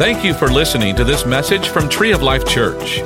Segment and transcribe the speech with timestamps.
[0.00, 3.00] Thank you for listening to this message from Tree of Life Church.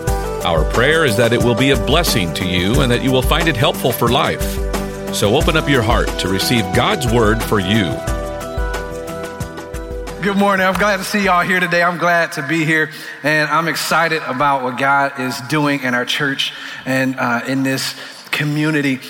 [0.45, 3.21] Our prayer is that it will be a blessing to you and that you will
[3.21, 4.45] find it helpful for life.
[5.13, 7.87] So open up your heart to receive God's word for you.
[10.23, 10.65] Good morning.
[10.65, 11.83] I'm glad to see y'all here today.
[11.83, 12.93] I'm glad to be here,
[13.25, 16.53] and I'm excited about what God is doing in our church
[16.87, 17.97] and uh, in this
[18.31, 19.01] community.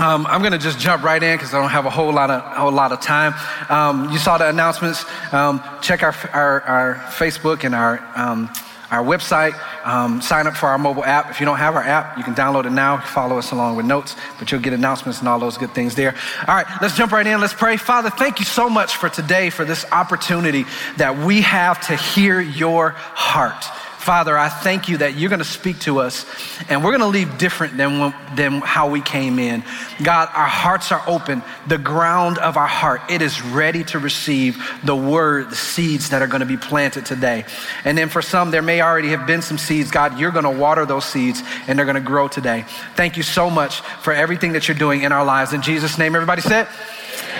[0.00, 2.30] Um, I'm going to just jump right in because I don't have a whole lot
[2.30, 3.34] of whole lot of time.
[3.68, 5.04] Um, you saw the announcements.
[5.30, 8.48] Um, check our, our, our Facebook and our um,
[8.90, 9.54] our website.
[9.86, 11.30] Um, sign up for our mobile app.
[11.30, 12.98] If you don't have our app, you can download it now.
[12.98, 16.14] Follow us along with notes, but you'll get announcements and all those good things there.
[16.48, 17.38] All right, let's jump right in.
[17.38, 17.76] Let's pray.
[17.76, 20.64] Father, thank you so much for today, for this opportunity
[20.96, 23.66] that we have to hear your heart.
[24.00, 26.24] Father, I thank you that you're going to speak to us
[26.70, 29.62] and we're going to leave different than, than how we came in.
[30.02, 31.42] God, our hearts are open.
[31.68, 36.22] The ground of our heart, it is ready to receive the word, the seeds that
[36.22, 37.44] are going to be planted today.
[37.84, 39.90] And then for some, there may already have been some seeds.
[39.90, 42.64] God, you're going to water those seeds and they're going to grow today.
[42.96, 45.52] Thank you so much for everything that you're doing in our lives.
[45.52, 46.68] In Jesus' name, everybody said,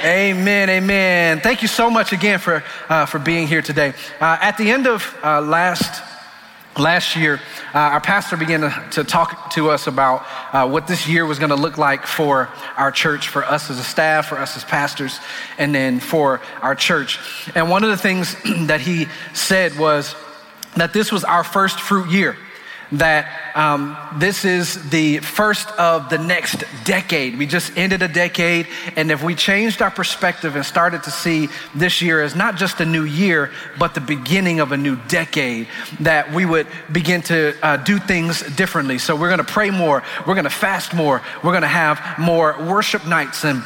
[0.04, 1.40] Amen, amen.
[1.40, 3.94] Thank you so much again for, uh, for being here today.
[4.20, 6.09] Uh, at the end of uh, last
[6.78, 7.40] Last year,
[7.74, 11.40] uh, our pastor began to, to, talk to us about uh, what this year was
[11.40, 14.62] going to look like for our church, for us as a staff, for us as
[14.62, 15.18] pastors,
[15.58, 17.18] and then for our church.
[17.56, 18.36] And one of the things
[18.68, 20.14] that he said was
[20.76, 22.36] that this was our first fruit year
[22.92, 27.38] that um, this is the first of the next decade.
[27.38, 28.66] We just ended a decade,
[28.96, 32.80] and if we changed our perspective and started to see this year as not just
[32.80, 35.68] a new year, but the beginning of a new decade,
[36.00, 38.98] that we would begin to uh, do things differently.
[38.98, 43.44] So we're to pray more, we're to fast more, we're to have more worship nights
[43.44, 43.62] and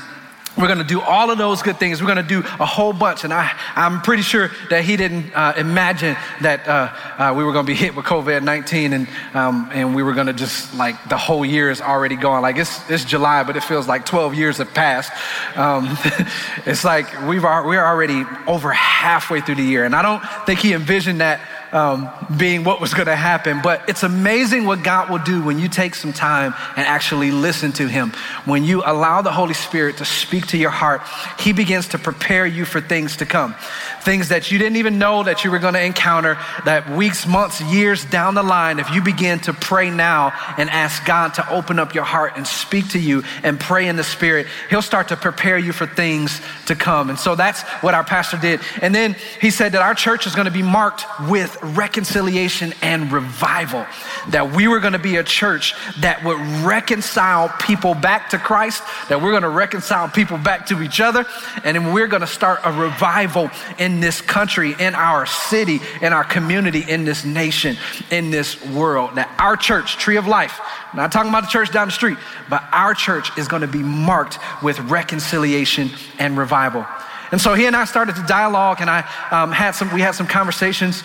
[0.57, 2.01] we're going to do all of those good things.
[2.01, 3.25] We're going to do a whole bunch.
[3.25, 7.53] And I, I'm pretty sure that he didn't uh, imagine that uh, uh, we were
[7.53, 10.75] going to be hit with COVID 19 and, um, and we were going to just
[10.75, 12.43] like the whole year is already gone.
[12.43, 15.13] Like it's, it's July, but it feels like 12 years have passed.
[15.57, 15.97] Um,
[16.67, 19.85] it's like we've, we're already over halfway through the year.
[19.85, 21.41] And I don't think he envisioned that
[21.75, 22.09] um,
[22.39, 23.61] being what was going to happen.
[23.63, 27.73] But it's amazing what God will do when you take some time and actually listen
[27.73, 28.13] to Him.
[28.45, 31.03] When you allow the Holy Spirit to speak to your heart,
[31.41, 33.55] He begins to prepare you for things to come.
[34.01, 37.61] Things that you didn't even know that you were going to encounter, that weeks, months,
[37.61, 41.79] years down the line, if you begin to pray now and ask God to open
[41.79, 45.17] up your heart and speak to you and pray in the Spirit, He'll start to
[45.17, 47.11] prepare you for things to come.
[47.11, 48.61] And so that's what our pastor did.
[48.81, 53.11] And then he said that our church is going to be marked with reconciliation and
[53.11, 53.87] revival.
[54.29, 58.83] That we were going to be a church that would reconcile people back to Christ,
[59.09, 61.27] that we're going to reconcile people back to each other,
[61.65, 66.13] and then we're going to start a revival in this country, in our city, in
[66.13, 67.77] our community, in this nation,
[68.11, 69.17] in this world.
[69.17, 70.61] That our church, Tree of Life,
[70.95, 73.83] not talking about the church down the street, but our church is going to be
[73.83, 76.87] marked with reconciliation and revival.
[77.33, 79.93] And so he and I started to dialogue, and I um, had some.
[79.93, 81.03] We had some conversations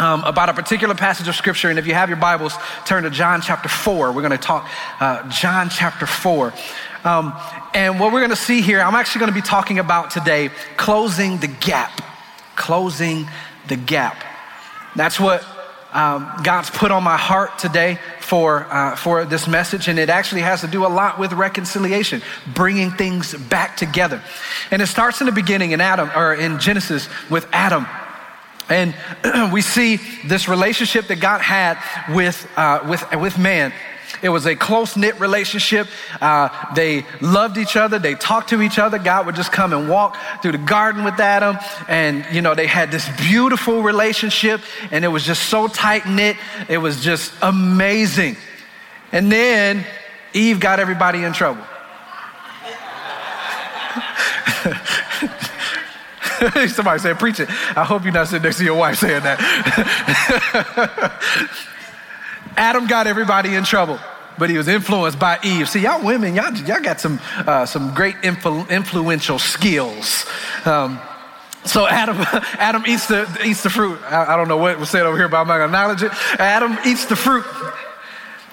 [0.00, 1.68] um, about a particular passage of scripture.
[1.68, 2.54] And if you have your Bibles,
[2.86, 4.12] turn to John chapter 4.
[4.12, 4.68] We're going to talk
[4.98, 6.52] uh, John chapter 4.
[7.04, 7.34] Um,
[7.74, 10.50] and what we're going to see here, I'm actually going to be talking about today
[10.76, 12.02] closing the gap.
[12.56, 13.28] Closing
[13.68, 14.24] the gap.
[14.96, 15.44] That's what
[15.92, 20.42] um, God's put on my heart today for, uh, for this message, and it actually
[20.42, 22.22] has to do a lot with reconciliation,
[22.54, 24.22] bringing things back together.
[24.70, 27.86] And it starts in the beginning in Adam, or in Genesis with Adam.
[28.70, 28.94] And
[29.52, 31.76] we see this relationship that God had
[32.14, 33.72] with, uh, with, with man.
[34.22, 35.86] It was a close knit relationship.
[36.20, 37.98] Uh, they loved each other.
[37.98, 38.98] They talked to each other.
[38.98, 41.58] God would just come and walk through the garden with Adam.
[41.88, 44.60] And, you know, they had this beautiful relationship
[44.90, 46.36] and it was just so tight knit.
[46.68, 48.36] It was just amazing.
[49.12, 49.86] And then
[50.34, 51.64] Eve got everybody in trouble.
[56.68, 57.48] Somebody said, preach it.
[57.76, 59.38] I hope you're not sitting next to your wife saying that.
[62.56, 63.98] Adam got everybody in trouble,
[64.38, 65.68] but he was influenced by Eve.
[65.68, 70.26] See, y'all women, y'all, y'all got some, uh, some great influ- influential skills.
[70.64, 71.00] Um,
[71.64, 72.16] so Adam,
[72.58, 73.98] Adam eats the, eats the fruit.
[74.02, 76.12] I, I don't know what was said over here, but I'm not gonna acknowledge it.
[76.40, 77.44] Adam eats the fruit.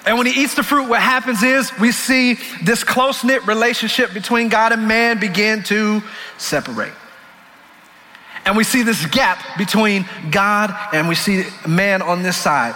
[0.06, 4.14] And when he eats the fruit, what happens is we see this close knit relationship
[4.14, 6.02] between God and man begin to
[6.38, 6.92] separate.
[8.48, 12.74] And we see this gap between God and we see man on this side.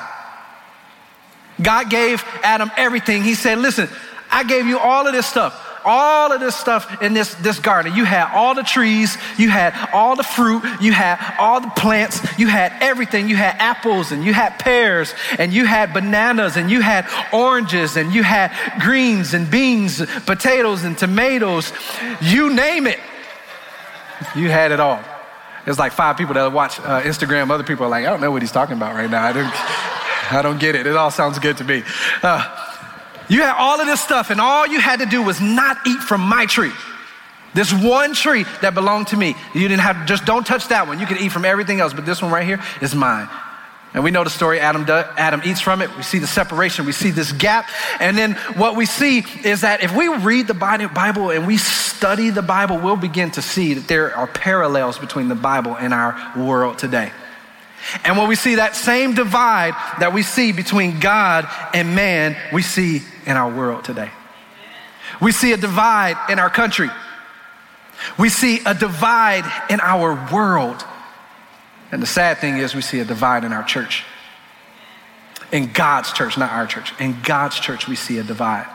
[1.62, 3.22] God gave Adam everything.
[3.22, 3.88] He said, Listen,
[4.30, 5.80] I gave you all of this stuff.
[5.86, 7.96] all of this stuff in this, this garden.
[7.96, 12.20] You had all the trees, you had all the fruit, you had all the plants,
[12.38, 13.30] you had everything.
[13.30, 17.96] You had apples and you had pears and you had bananas and you had oranges
[17.96, 21.72] and you had greens and beans, potatoes and tomatoes.
[22.20, 23.00] You name it.
[24.36, 25.02] You had it all.
[25.64, 27.50] There's like five people that watch uh, Instagram.
[27.50, 29.24] Other people are like, I don't know what he's talking about right now.
[29.24, 30.86] I don't, I don't get it.
[30.86, 31.82] It all sounds good to me.
[32.22, 32.68] Uh,
[33.28, 36.00] you had all of this stuff, and all you had to do was not eat
[36.00, 36.72] from my tree.
[37.54, 39.34] This one tree that belonged to me.
[39.54, 40.98] You didn't have, just don't touch that one.
[40.98, 43.28] You could eat from everything else, but this one right here is mine.
[43.94, 45.94] And we know the story Adam, Adam eats from it.
[45.96, 46.86] We see the separation.
[46.86, 47.68] We see this gap.
[48.00, 52.30] And then what we see is that if we read the Bible and we study
[52.30, 56.16] the Bible, we'll begin to see that there are parallels between the Bible and our
[56.36, 57.12] world today.
[58.04, 62.62] And when we see that same divide that we see between God and man, we
[62.62, 64.10] see in our world today.
[65.20, 66.88] We see a divide in our country.
[68.18, 70.84] We see a divide in our world.
[71.92, 74.04] And the sad thing is, we see a divide in our church.
[75.52, 76.92] In God's church, not our church.
[76.98, 78.66] In God's church, we see a divide.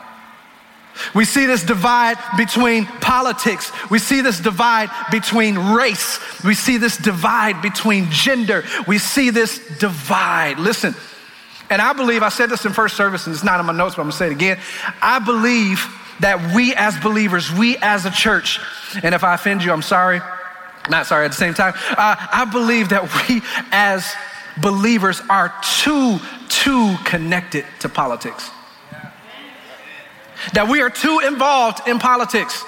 [1.14, 3.72] We see this divide between politics.
[3.90, 6.20] We see this divide between race.
[6.44, 8.64] We see this divide between gender.
[8.86, 10.58] We see this divide.
[10.58, 10.94] Listen,
[11.70, 13.94] and I believe, I said this in first service, and it's not in my notes,
[13.94, 14.58] but I'm gonna say it again.
[15.02, 15.84] I believe
[16.20, 18.58] that we as believers, we as a church,
[19.02, 20.20] and if I offend you, I'm sorry,
[20.88, 21.74] not sorry at the same time.
[21.90, 23.42] Uh, I believe that we
[23.72, 24.12] as
[24.60, 25.52] believers are
[25.82, 26.18] too,
[26.48, 28.50] too connected to politics.
[30.54, 32.64] That we are too involved in politics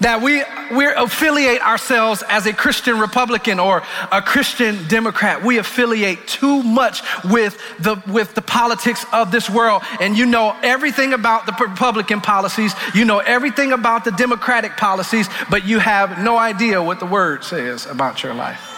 [0.00, 0.42] that we,
[0.76, 3.82] we affiliate ourselves as a Christian Republican or
[4.12, 5.42] a Christian Democrat.
[5.42, 9.82] We affiliate too much with the, with the politics of this world.
[10.00, 15.28] And you know everything about the Republican policies, you know everything about the Democratic policies,
[15.50, 18.72] but you have no idea what the word says about your life.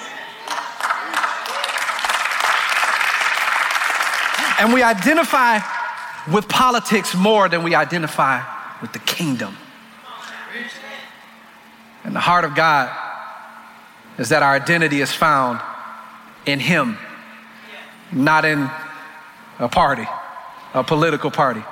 [4.60, 5.60] And we identify
[6.32, 8.42] with politics more than we identify
[8.80, 9.56] with the kingdom.
[12.08, 12.88] And the heart of God
[14.16, 15.60] is that our identity is found
[16.46, 16.96] in Him,
[18.10, 18.70] not in
[19.58, 20.06] a party,
[20.72, 21.62] a political party.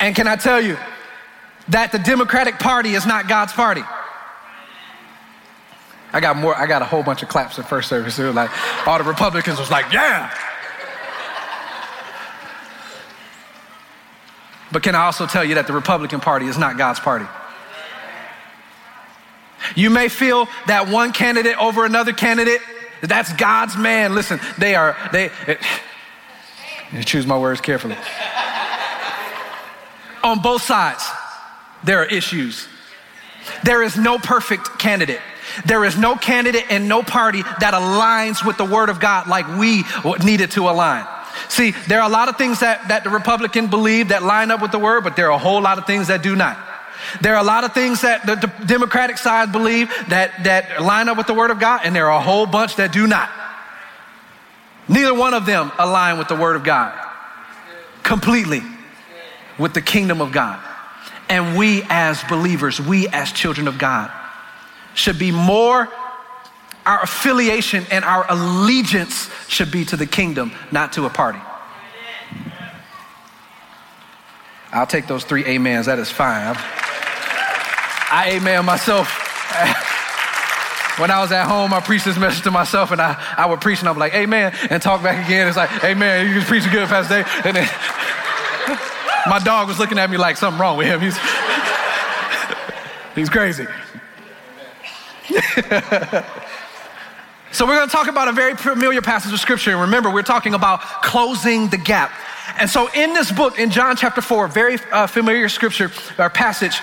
[0.00, 0.76] And can I tell you
[1.68, 3.84] that the Democratic Party is not God's party?
[6.12, 8.16] I got more, I got a whole bunch of claps in first service.
[8.16, 8.50] They were like,
[8.84, 10.36] all the Republicans was like, yeah.
[14.72, 17.26] But can I also tell you that the Republican Party is not God's party?
[19.76, 22.60] You may feel that one candidate over another candidate,
[23.02, 24.14] that's God's man.
[24.14, 25.58] Listen, they are, they, it,
[27.04, 27.96] choose my words carefully.
[30.22, 31.08] On both sides,
[31.84, 32.68] there are issues.
[33.64, 35.20] There is no perfect candidate.
[35.64, 39.48] There is no candidate and no party that aligns with the word of God like
[39.58, 39.84] we
[40.24, 41.06] needed to align.
[41.48, 44.60] See, there are a lot of things that, that the Republican believe that line up
[44.60, 46.58] with the word, but there are a whole lot of things that do not.
[47.20, 51.16] There are a lot of things that the, Democratic side believe that, that line up
[51.16, 53.30] with the Word of God, and there are a whole bunch that do not.
[54.88, 56.98] Neither one of them align with the Word of God
[58.02, 58.62] completely
[59.58, 60.58] with the kingdom of God.
[61.28, 64.10] And we as believers, we as children of God,
[64.94, 65.88] should be more,
[66.84, 71.38] our affiliation and our allegiance should be to the kingdom, not to a party.
[74.72, 75.86] I'll take those three amens.
[75.86, 76.54] That is fine.
[78.12, 79.08] I amen myself.
[80.98, 83.60] when I was at home, I preached this message to myself, and I, I would
[83.60, 85.48] preach, and I'm like, amen, and talk back again.
[85.48, 87.46] It's like, amen, you preaching good, Pastor Dave.
[87.46, 87.66] And then
[89.28, 91.00] my dog was looking at me like something wrong with him.
[91.00, 91.16] He's,
[93.14, 93.66] he's crazy.
[97.52, 99.72] so we're going to talk about a very familiar passage of scripture.
[99.72, 102.12] And remember, we're talking about closing the gap.
[102.58, 106.80] And so in this book, in John chapter 4, very uh, familiar scripture or passage,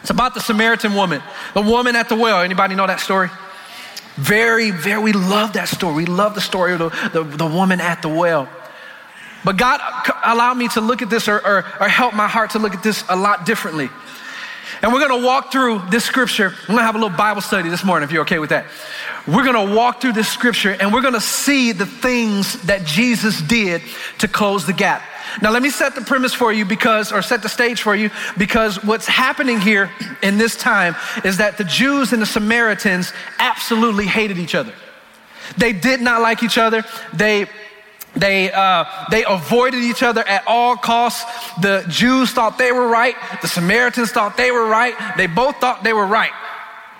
[0.00, 1.22] it's about the Samaritan woman,
[1.54, 2.40] the woman at the well.
[2.40, 3.28] Anybody know that story?
[4.16, 5.94] Very, very, we love that story.
[5.94, 8.48] We love the story of the, the, the woman at the well.
[9.44, 9.80] But God
[10.24, 12.82] allowed me to look at this or, or, or help my heart to look at
[12.82, 13.88] this a lot differently.
[14.82, 16.54] And we're gonna walk through this scripture.
[16.62, 18.66] We're gonna have a little Bible study this morning if you're okay with that.
[19.26, 23.82] We're gonna walk through this scripture and we're gonna see the things that Jesus did
[24.18, 25.02] to close the gap.
[25.42, 28.10] Now, let me set the premise for you because, or set the stage for you,
[28.36, 29.90] because what's happening here
[30.22, 34.72] in this time is that the Jews and the Samaritans absolutely hated each other.
[35.56, 36.84] They did not like each other.
[37.12, 37.46] They
[38.14, 41.24] They, uh, they avoided each other at all costs.
[41.60, 43.14] The Jews thought they were right.
[43.40, 44.94] The Samaritans thought they were right.
[45.16, 46.32] They both thought they were right.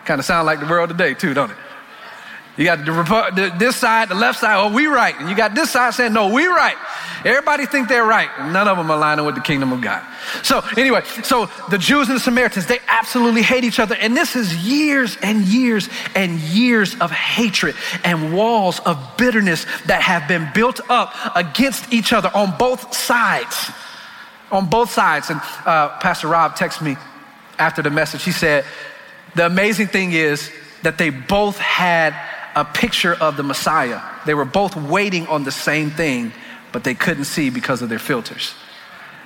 [0.05, 1.57] Kind of sound like the world today, too, don't it?
[2.57, 5.15] You got the, this side, the left side, oh, we right.
[5.19, 6.77] And you got this side saying, no, we right.
[7.25, 8.29] Everybody think they're right.
[8.51, 10.03] None of them are lining with the kingdom of God.
[10.43, 13.95] So anyway, so the Jews and the Samaritans, they absolutely hate each other.
[13.95, 20.03] And this is years and years and years of hatred and walls of bitterness that
[20.03, 23.71] have been built up against each other on both sides.
[24.51, 25.31] On both sides.
[25.31, 26.97] And uh, Pastor Rob texted me
[27.59, 28.25] after the message.
[28.25, 28.65] He said,
[29.35, 30.51] the amazing thing is
[30.83, 32.15] that they both had
[32.55, 34.01] a picture of the Messiah.
[34.27, 36.33] They were both waiting on the same thing,
[36.73, 38.55] but they couldn't see because of their filters.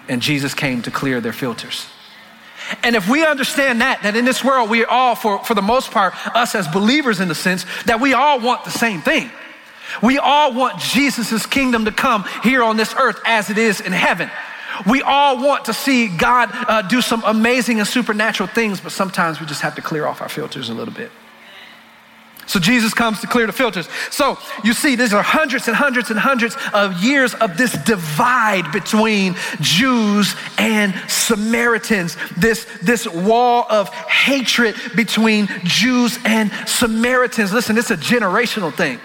[0.09, 1.87] And Jesus came to clear their filters.
[2.83, 5.91] And if we understand that, that in this world, we all, for, for the most
[5.91, 9.31] part, us as believers in the sense, that we all want the same thing.
[10.03, 13.93] We all want Jesus' kingdom to come here on this earth as it is in
[13.93, 14.31] heaven.
[14.87, 19.41] We all want to see God uh, do some amazing and supernatural things, but sometimes
[19.41, 21.13] we just have to clear off our filters a little bit.
[22.47, 23.89] So Jesus comes to clear the filters.
[24.11, 28.71] So you see, these are hundreds and hundreds and hundreds of years of this divide
[28.73, 37.53] between Jews and Samaritans, this, this wall of hatred between Jews and Samaritans.
[37.53, 39.01] Listen, it's a generational thing.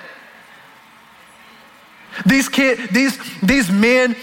[2.25, 4.15] These kid, these, these men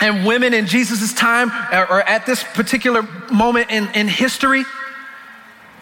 [0.00, 4.64] and women in Jesus' time, or at this particular moment in, in history,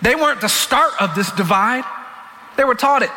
[0.03, 1.85] they weren't the start of this divide.
[2.57, 3.11] They were taught it.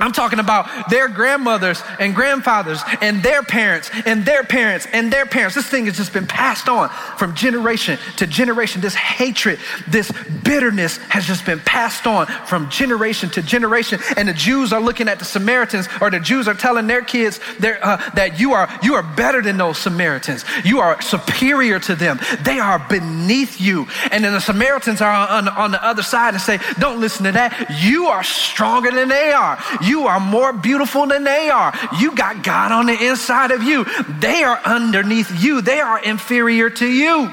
[0.00, 5.26] I'm talking about their grandmothers and grandfathers and their parents and their parents and their
[5.26, 5.54] parents.
[5.54, 6.88] This thing has just been passed on
[7.18, 8.80] from generation to generation.
[8.80, 10.10] This hatred, this
[10.42, 14.00] bitterness has just been passed on from generation to generation.
[14.16, 17.38] And the Jews are looking at the Samaritans, or the Jews are telling their kids
[17.62, 20.44] uh, that you are, you are better than those Samaritans.
[20.64, 22.18] You are superior to them.
[22.40, 23.86] They are beneath you.
[24.10, 27.32] And then the Samaritans are on, on the other side and say, Don't listen to
[27.32, 27.76] that.
[27.82, 29.58] You are stronger than they are.
[29.82, 31.72] You are more beautiful than they are.
[31.98, 33.84] You got God on the inside of you.
[34.20, 37.32] They are underneath you, they are inferior to you.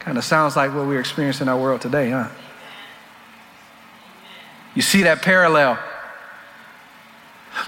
[0.00, 2.28] Kind of sounds like what we're experiencing in our world today, huh?
[4.74, 5.78] You see that parallel?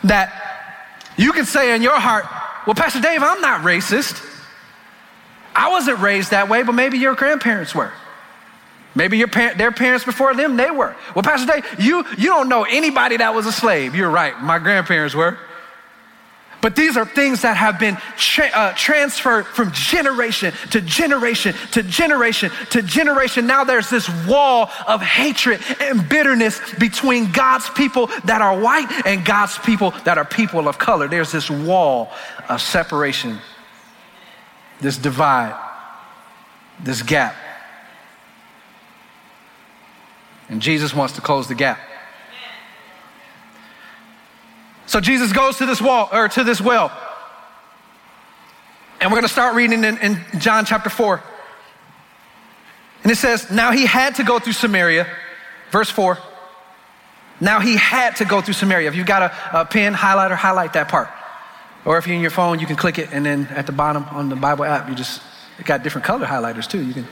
[0.04, 0.32] That
[1.16, 2.26] you can say in your heart,
[2.66, 4.22] well, Pastor Dave, I'm not racist.
[5.54, 7.92] I wasn't raised that way, but maybe your grandparents were.
[8.96, 10.96] Maybe your par- their parents before them, they were.
[11.14, 13.94] Well, Pastor Dave, you, you don't know anybody that was a slave.
[13.94, 14.40] You're right.
[14.40, 15.38] My grandparents were.
[16.62, 21.82] But these are things that have been tra- uh, transferred from generation to generation to
[21.82, 23.46] generation to generation.
[23.46, 29.24] Now there's this wall of hatred and bitterness between God's people that are white and
[29.24, 31.06] God's people that are people of color.
[31.06, 32.10] There's this wall
[32.48, 33.38] of separation,
[34.80, 35.54] this divide,
[36.82, 37.36] this gap.
[40.48, 41.78] And Jesus wants to close the gap.
[44.86, 46.92] So Jesus goes to this wall or to this well.
[49.00, 51.22] And we're going to start reading in, in, John chapter 4.
[53.02, 55.06] And it says, Now he had to go through Samaria.
[55.70, 56.18] Verse 4.
[57.40, 58.88] Now he had to go through Samaria.
[58.88, 61.08] If you've got a, a pen, highlighter, highlight that part.
[61.84, 64.04] Or if you're in your phone, you can click it, and then at the bottom
[64.10, 65.22] on the Bible app, you just,
[65.58, 66.84] it got different color highlighters too.
[66.84, 67.06] You can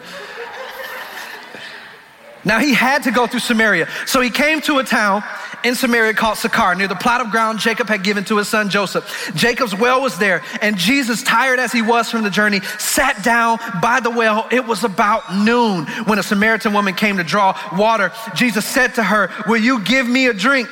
[2.45, 3.89] now he had to go through Samaria.
[4.07, 5.23] So he came to a town
[5.65, 8.69] in Samaria called Sychar, near the plot of ground Jacob had given to his son
[8.69, 9.33] Joseph.
[9.35, 13.59] Jacob's well was there, and Jesus, tired as he was from the journey, sat down
[13.81, 14.47] by the well.
[14.51, 18.13] It was about noon when a Samaritan woman came to draw water.
[18.35, 20.69] Jesus said to her, Will you give me a drink?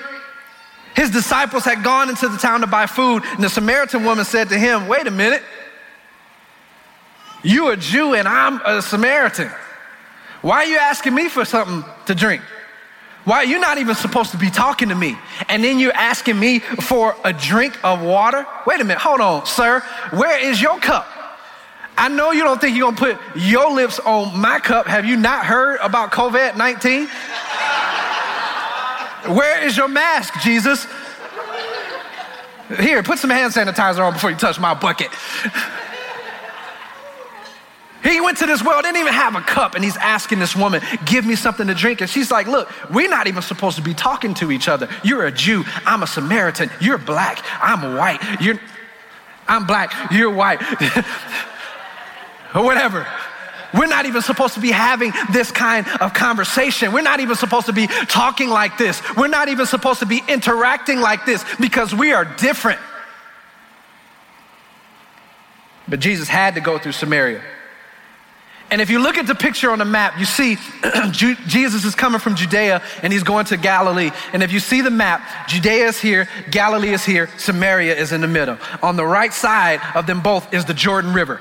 [0.94, 4.50] His disciples had gone into the town to buy food, and the Samaritan woman said
[4.50, 5.42] to him, Wait a minute.
[7.42, 9.50] You're a Jew and I'm a Samaritan.
[10.42, 12.42] Why are you asking me for something to drink?
[13.24, 15.16] Why are you're not even supposed to be talking to me?
[15.48, 18.44] And then you're asking me for a drink of water?
[18.66, 19.80] Wait a minute, hold on, sir.
[20.10, 21.06] Where is your cup?
[21.96, 24.86] I know you don't think you're gonna put your lips on my cup.
[24.86, 27.06] Have you not heard about COVID 19?
[29.36, 30.86] Where is your mask, Jesus?
[32.80, 35.08] Here, put some hand sanitizer on before you touch my bucket.
[38.02, 40.82] He went to this well, didn't even have a cup, and he's asking this woman,
[41.04, 42.00] Give me something to drink.
[42.00, 44.88] And she's like, Look, we're not even supposed to be talking to each other.
[45.04, 46.70] You're a Jew, I'm a Samaritan.
[46.80, 48.20] You're black, I'm white.
[48.40, 48.60] You're,
[49.46, 50.60] I'm black, you're white.
[52.54, 53.06] or whatever.
[53.74, 56.92] We're not even supposed to be having this kind of conversation.
[56.92, 59.00] We're not even supposed to be talking like this.
[59.16, 62.80] We're not even supposed to be interacting like this because we are different.
[65.88, 67.42] But Jesus had to go through Samaria.
[68.72, 70.56] And if you look at the picture on the map, you see
[71.12, 74.10] Jesus is coming from Judea and he's going to Galilee.
[74.32, 78.22] And if you see the map, Judea is here, Galilee is here, Samaria is in
[78.22, 78.56] the middle.
[78.82, 81.38] On the right side of them both is the Jordan River.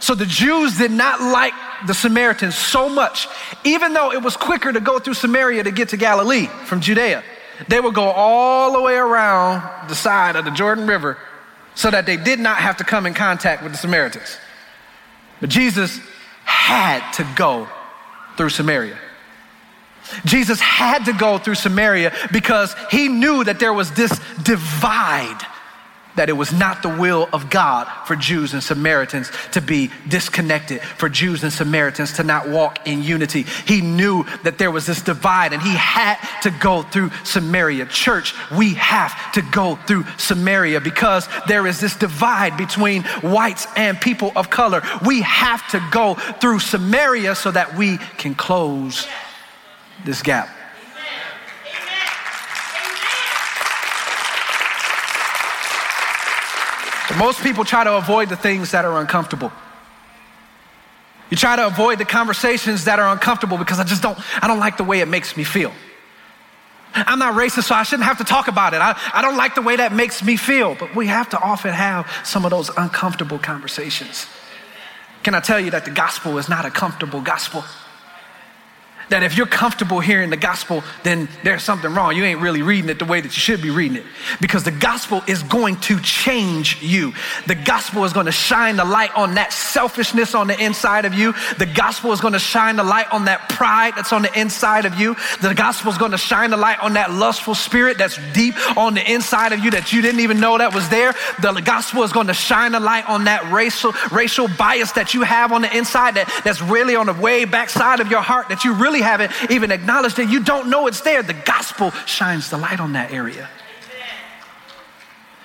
[0.00, 1.52] So the Jews did not like
[1.86, 3.28] the Samaritans so much,
[3.62, 7.22] even though it was quicker to go through Samaria to get to Galilee from Judea.
[7.68, 11.16] They would go all the way around the side of the Jordan River
[11.76, 14.36] so that they did not have to come in contact with the Samaritans.
[15.40, 16.00] But Jesus
[16.46, 17.68] had to go
[18.36, 18.98] through Samaria.
[20.24, 24.10] Jesus had to go through Samaria because he knew that there was this
[24.42, 25.40] divide
[26.16, 30.80] that it was not the will of God for Jews and Samaritans to be disconnected,
[30.80, 33.42] for Jews and Samaritans to not walk in unity.
[33.66, 37.86] He knew that there was this divide and he had to go through Samaria.
[37.86, 44.00] Church, we have to go through Samaria because there is this divide between whites and
[44.00, 44.82] people of color.
[45.06, 49.06] We have to go through Samaria so that we can close
[50.04, 50.55] this gap.
[57.18, 59.52] Most people try to avoid the things that are uncomfortable.
[61.30, 64.60] You try to avoid the conversations that are uncomfortable because I just don't, I don't
[64.60, 65.72] like the way it makes me feel.
[66.94, 68.80] I'm not racist, so I shouldn't have to talk about it.
[68.80, 70.74] I, I don't like the way that makes me feel.
[70.74, 74.26] But we have to often have some of those uncomfortable conversations.
[75.22, 77.64] Can I tell you that the gospel is not a comfortable gospel?
[79.08, 82.16] That if you're comfortable hearing the gospel, then there's something wrong.
[82.16, 84.04] You ain't really reading it the way that you should be reading it.
[84.40, 87.12] Because the gospel is going to change you.
[87.46, 91.14] The gospel is going to shine the light on that selfishness on the inside of
[91.14, 91.34] you.
[91.58, 94.84] The gospel is going to shine the light on that pride that's on the inside
[94.84, 95.16] of you.
[95.40, 98.94] The gospel is going to shine the light on that lustful spirit that's deep on
[98.94, 101.14] the inside of you that you didn't even know that was there.
[101.40, 105.22] The gospel is going to shine the light on that racial, racial bias that you
[105.22, 108.64] have on the inside that, that's really on the way backside of your heart that
[108.64, 110.28] you really really haven't even acknowledged it.
[110.28, 111.22] You don't know it's there.
[111.22, 113.48] The gospel shines the light on that area.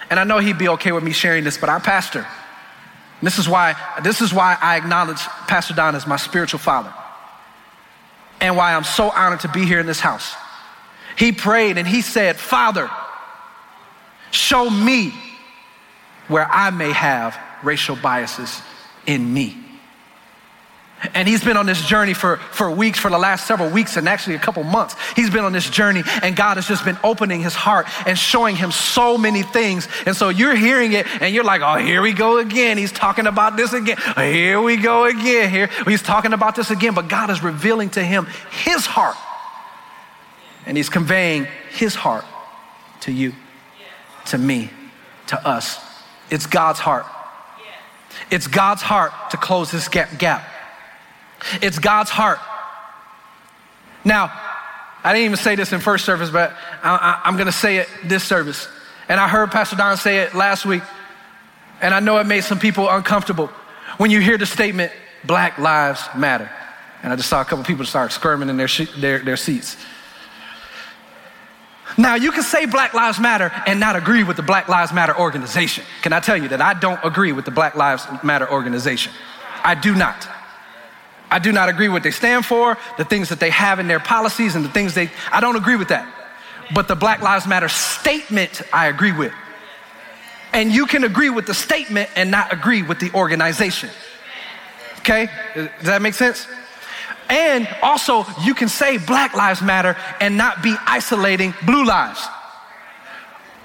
[0.10, 2.26] And I know he'd be okay with me sharing this, but our pastor,
[3.22, 6.94] this is why, this is why I acknowledge Pastor Don as my spiritual father.
[8.42, 10.34] And why I'm so honored to be here in this house.
[11.18, 12.90] He prayed and he said, Father,
[14.32, 15.14] show me
[16.28, 18.62] where I may have racial biases
[19.06, 19.61] in me.
[21.14, 24.08] And he's been on this journey for, for weeks, for the last several weeks, and
[24.08, 24.96] actually a couple months.
[25.16, 28.56] He's been on this journey, and God has just been opening his heart and showing
[28.56, 29.88] him so many things.
[30.06, 32.78] And so you're hearing it, and you're like, oh, here we go again.
[32.78, 33.98] He's talking about this again.
[34.16, 35.50] Oh, here we go again.
[35.50, 36.94] Here he's talking about this again.
[36.94, 38.28] But God is revealing to him
[38.64, 39.18] his heart.
[40.66, 42.26] And he's conveying his heart
[43.02, 43.34] to you,
[44.28, 44.70] to me,
[45.28, 45.80] to us.
[46.30, 47.06] It's God's heart.
[48.30, 50.48] It's God's heart to close this gap.
[51.62, 52.40] It's God's heart.
[54.04, 54.32] Now,
[55.04, 57.90] I didn't even say this in first service, but I, am going to say it
[58.06, 58.68] this service.
[59.10, 60.84] And I heard Pastor Don say it last week,
[61.82, 63.48] and I know it made some people uncomfortable
[63.98, 64.92] when you hear the statement,
[65.24, 66.50] Black Lives Matter.
[67.04, 69.76] And I just saw a couple people start squirming in their, their, their seats.
[71.98, 75.18] Now, you can say Black Lives Matter and not agree with the Black Lives Matter
[75.18, 75.84] organization.
[76.04, 79.12] Can I tell you that I don't agree with the Black Lives Matter organization?
[79.64, 80.28] I do not.
[81.32, 83.88] I do not agree with what they stand for, the things that they have in
[83.88, 86.06] their policies and the things they, I don't agree with that.
[86.76, 89.34] But the Black Lives Matter statement, I agree with.
[90.54, 93.90] And you can agree with the statement and not agree with the organization.
[95.00, 95.30] Okay?
[95.56, 96.46] Does that make sense?
[97.30, 102.28] And also, you can say Black Lives Matter and not be isolating blue lives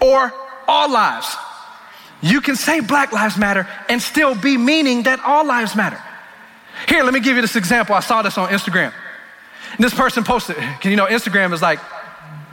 [0.00, 0.32] or
[0.68, 1.36] all lives.
[2.22, 6.00] You can say Black Lives Matter and still be meaning that all lives matter.
[6.88, 7.94] Here, let me give you this example.
[7.94, 8.92] I saw this on Instagram.
[9.72, 11.80] And this person posted, you know, Instagram is like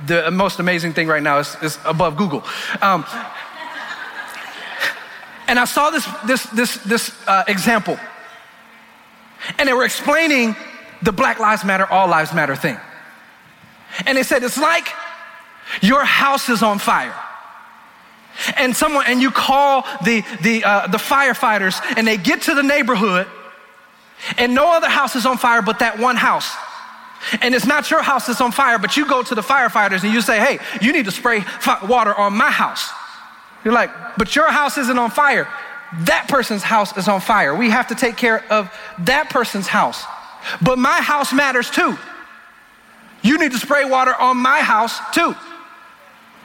[0.06, 1.40] the most amazing thing right now.
[1.40, 2.44] It's, it's above Google.
[2.82, 3.06] Um,
[5.48, 7.98] and I saw this, this, this, this uh, example.
[9.58, 10.56] And they were explaining
[11.02, 12.78] the Black Lives Matter, All Lives Matter thing.
[14.06, 14.88] And they said, it's like
[15.82, 17.16] your house is on fire.
[18.58, 22.64] And someone, and you call the, the, uh, the firefighters, and they get to the
[22.64, 23.28] neighborhood,
[24.38, 26.56] and no other house is on fire but that one house.
[27.42, 30.14] And it's not your house that's on fire, but you go to the firefighters and
[30.14, 31.44] you say, hey, you need to spray
[31.88, 32.92] water on my house.
[33.64, 35.48] You're like, but your house isn't on fire.
[36.06, 37.56] that person's house is on fire.
[37.56, 40.04] We have to take care of that person's house.
[40.62, 41.98] But my house matters too.
[43.22, 45.36] You need to spray water on my house too.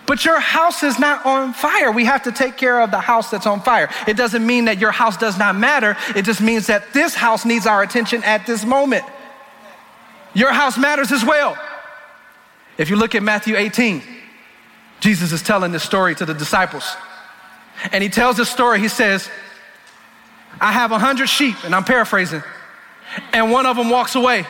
[0.09, 1.93] But your house is not on fire.
[1.93, 3.91] We have to take care of the house that's on fire.
[4.07, 5.99] It doesn't mean that your house does not matter.
[6.17, 9.05] It just means that this house needs our attention at this moment.
[10.33, 11.59] Your house matters as well.
[12.79, 14.03] If you look at Matthew 18,
[15.01, 16.97] Jesus is telling this story to the disciples.
[17.93, 18.81] And he tells this story.
[18.81, 19.29] He says,
[20.59, 22.43] I have a hundred sheep, and I'm paraphrasing,
[23.35, 24.47] and one of them walks away.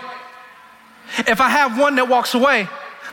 [1.27, 2.69] If I have one that walks away,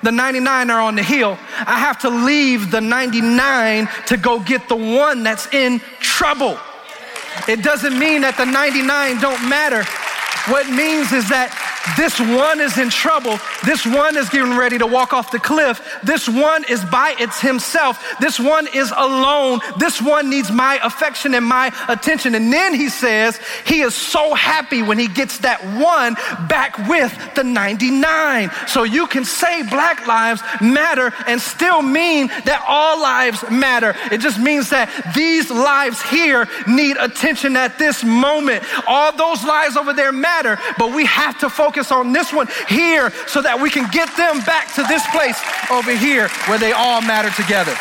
[0.05, 1.37] the 99 are on the hill.
[1.65, 6.57] I have to leave the 99 to go get the one that's in trouble.
[7.47, 9.83] It doesn't mean that the 99 don't matter.
[10.51, 11.49] What it means is that
[11.97, 13.37] this one is in trouble.
[13.63, 15.81] This one is getting ready to walk off the cliff.
[16.03, 18.03] This one is by its himself.
[18.19, 19.59] This one is alone.
[19.77, 22.35] This one needs my affection and my attention.
[22.35, 26.15] And then he says he is so happy when he gets that one
[26.47, 28.49] back with the 99.
[28.67, 33.95] So you can say black lives matter and still mean that all lives matter.
[34.11, 38.63] It just means that these lives here need attention at this moment.
[38.87, 42.47] All those lives over there matter, but we have to focus focus on this one
[42.69, 46.71] here so that we can get them back to this place over here where they
[46.71, 47.75] all matter together.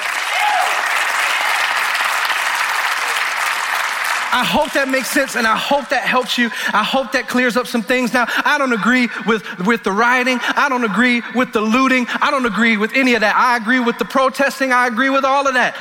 [4.35, 6.51] I hope that makes sense and I hope that helps you.
[6.73, 8.13] I hope that clears up some things.
[8.13, 10.41] Now, I don't agree with, with the rioting.
[10.43, 12.07] I don't agree with the looting.
[12.21, 13.37] I don't agree with any of that.
[13.37, 14.73] I agree with the protesting.
[14.73, 15.77] I agree with all of that.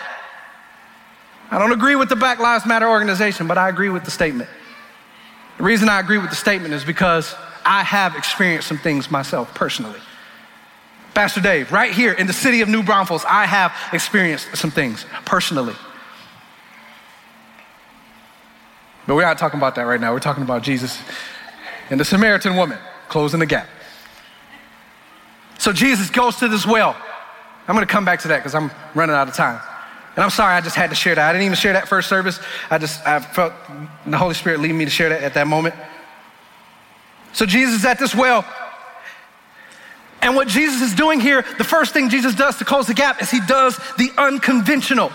[1.50, 4.50] I don't agree with the Black Lives Matter organization, but I agree with the statement.
[5.58, 9.54] The reason I agree with the statement is because I have experienced some things myself
[9.54, 10.00] personally.
[11.14, 15.06] Pastor Dave, right here in the city of New Braunfels, I have experienced some things
[15.26, 15.76] personally.
[19.06, 20.14] But we're not talking about that right now.
[20.14, 20.98] We're talking about Jesus
[21.90, 23.68] and the Samaritan woman closing the gap.
[25.60, 26.96] So Jesus goes to this well.
[27.68, 29.62] I'm going to come back to that because I'm running out of time.
[30.16, 31.30] And I'm sorry, I just had to share that.
[31.30, 32.40] I didn't even share that first service.
[32.70, 33.54] I just I felt
[34.06, 35.76] the Holy Spirit leading me to share that at that moment.
[37.34, 38.46] So Jesus is at this well.
[40.22, 43.22] And what Jesus is doing here, the first thing Jesus does to close the gap
[43.22, 45.12] is he does the unconventional.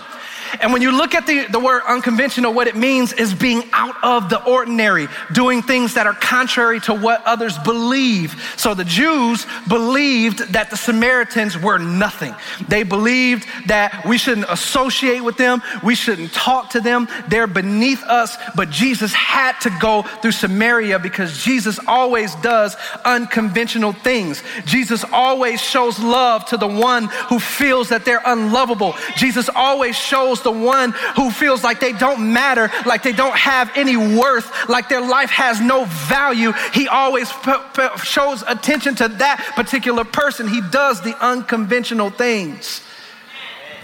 [0.61, 3.95] And when you look at the, the word unconventional, what it means is being out
[4.03, 8.53] of the ordinary, doing things that are contrary to what others believe.
[8.57, 12.35] So the Jews believed that the Samaritans were nothing.
[12.67, 18.03] They believed that we shouldn't associate with them, we shouldn't talk to them, they're beneath
[18.03, 18.37] us.
[18.55, 24.43] But Jesus had to go through Samaria because Jesus always does unconventional things.
[24.65, 28.95] Jesus always shows love to the one who feels that they're unlovable.
[29.15, 33.71] Jesus always shows the one who feels like they don't matter, like they don't have
[33.75, 36.53] any worth, like their life has no value.
[36.73, 40.47] He always p- p- shows attention to that particular person.
[40.47, 42.81] He does the unconventional things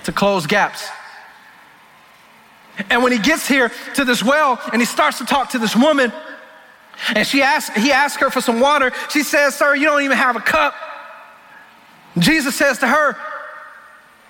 [0.04, 0.88] to close gaps.
[2.90, 5.76] And when he gets here to this well and he starts to talk to this
[5.76, 6.12] woman,
[7.14, 8.92] and she asks, he asks her for some water.
[9.10, 10.74] She says, Sir, you don't even have a cup.
[12.18, 13.18] Jesus says to her,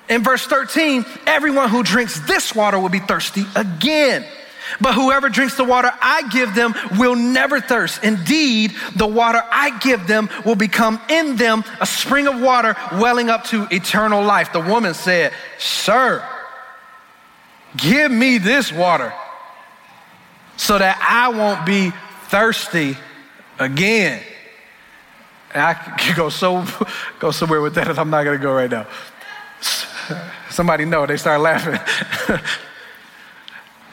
[0.10, 4.26] in verse 13, everyone who drinks this water will be thirsty again.
[4.82, 8.04] But whoever drinks the water I give them will never thirst.
[8.04, 13.30] Indeed, the water I give them will become in them a spring of water welling
[13.30, 14.54] up to eternal life.
[14.54, 16.28] The woman said, Sir,
[17.78, 19.14] give me this water
[20.58, 21.92] so that I won't be
[22.28, 22.98] thirsty
[23.60, 24.22] again.
[25.54, 26.66] And I could go so
[27.20, 28.88] go somewhere with that, I'm not gonna go right now.
[30.50, 31.80] Somebody know, they start laughing.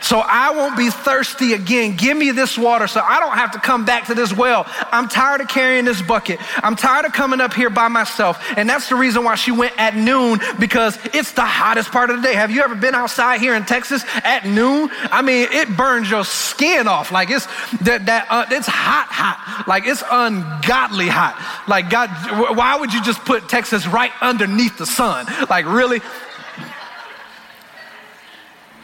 [0.02, 1.96] so I won't be thirsty again.
[1.96, 4.66] Give me this water so I don't have to come back to this well.
[4.90, 6.38] I'm tired of carrying this bucket.
[6.62, 8.42] I'm tired of coming up here by myself.
[8.56, 12.16] And that's the reason why she went at noon because it's the hottest part of
[12.16, 12.34] the day.
[12.34, 14.90] Have you ever been outside here in Texas at noon?
[15.10, 17.12] I mean, it burns your skin off.
[17.12, 17.46] Like it's
[17.82, 19.64] that, that uh, it's hot, hot.
[19.68, 21.38] Like it's ungodly hot.
[21.68, 22.10] Like God,
[22.56, 25.26] why would you just put Texas right underneath the sun?
[25.48, 26.00] Like really?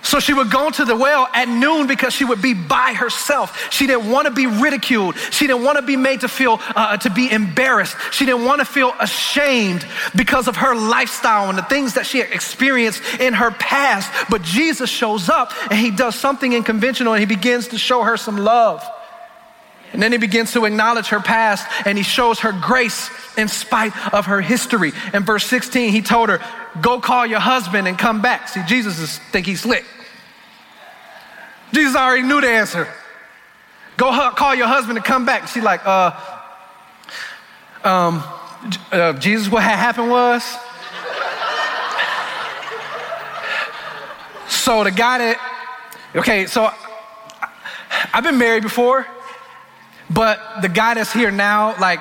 [0.02, 3.70] So she would go to the well at noon because she would be by herself.
[3.72, 5.16] She didn't want to be ridiculed.
[5.30, 7.96] She didn't want to be made to feel, uh, to be embarrassed.
[8.12, 12.18] She didn't want to feel ashamed because of her lifestyle and the things that she
[12.18, 14.10] had experienced in her past.
[14.30, 18.16] But Jesus shows up and he does something unconventional and he begins to show her
[18.16, 18.88] some love.
[19.92, 23.96] And then he begins to acknowledge her past and he shows her grace in spite
[24.12, 24.92] of her history.
[25.14, 26.40] In verse 16, he told her,
[26.80, 28.48] Go call your husband and come back.
[28.48, 29.84] See, Jesus is, think he's slick.
[31.72, 32.88] Jesus already knew the answer.
[33.96, 35.48] Go hu- call your husband and come back.
[35.48, 36.12] She's like, uh,
[37.84, 38.22] um,
[38.92, 40.42] uh, Jesus, what had happened was.
[44.48, 46.70] so the guy that, okay, so
[48.12, 49.06] I've been married before,
[50.10, 52.00] but the guy that's here now, like,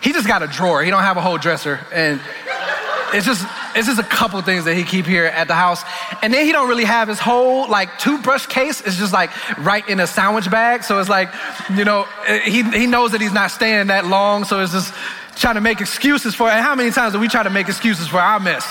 [0.00, 0.82] he just got a drawer.
[0.82, 2.20] He don't have a whole dresser, and
[3.14, 5.82] it's just it's just a couple things that he keep here at the house.
[6.22, 8.80] And then he don't really have his whole like toothbrush case.
[8.80, 10.82] It's just like right in a sandwich bag.
[10.82, 11.32] So it's like,
[11.74, 12.04] you know,
[12.44, 14.44] he, he knows that he's not staying that long.
[14.44, 14.92] So it's just
[15.36, 16.52] trying to make excuses for it.
[16.52, 18.66] And how many times do we try to make excuses for our mess?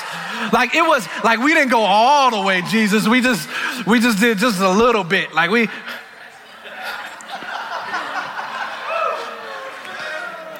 [0.53, 3.07] Like it was like we didn't go all the way, Jesus.
[3.07, 3.47] We just
[3.87, 5.33] we just did just a little bit.
[5.33, 5.67] Like we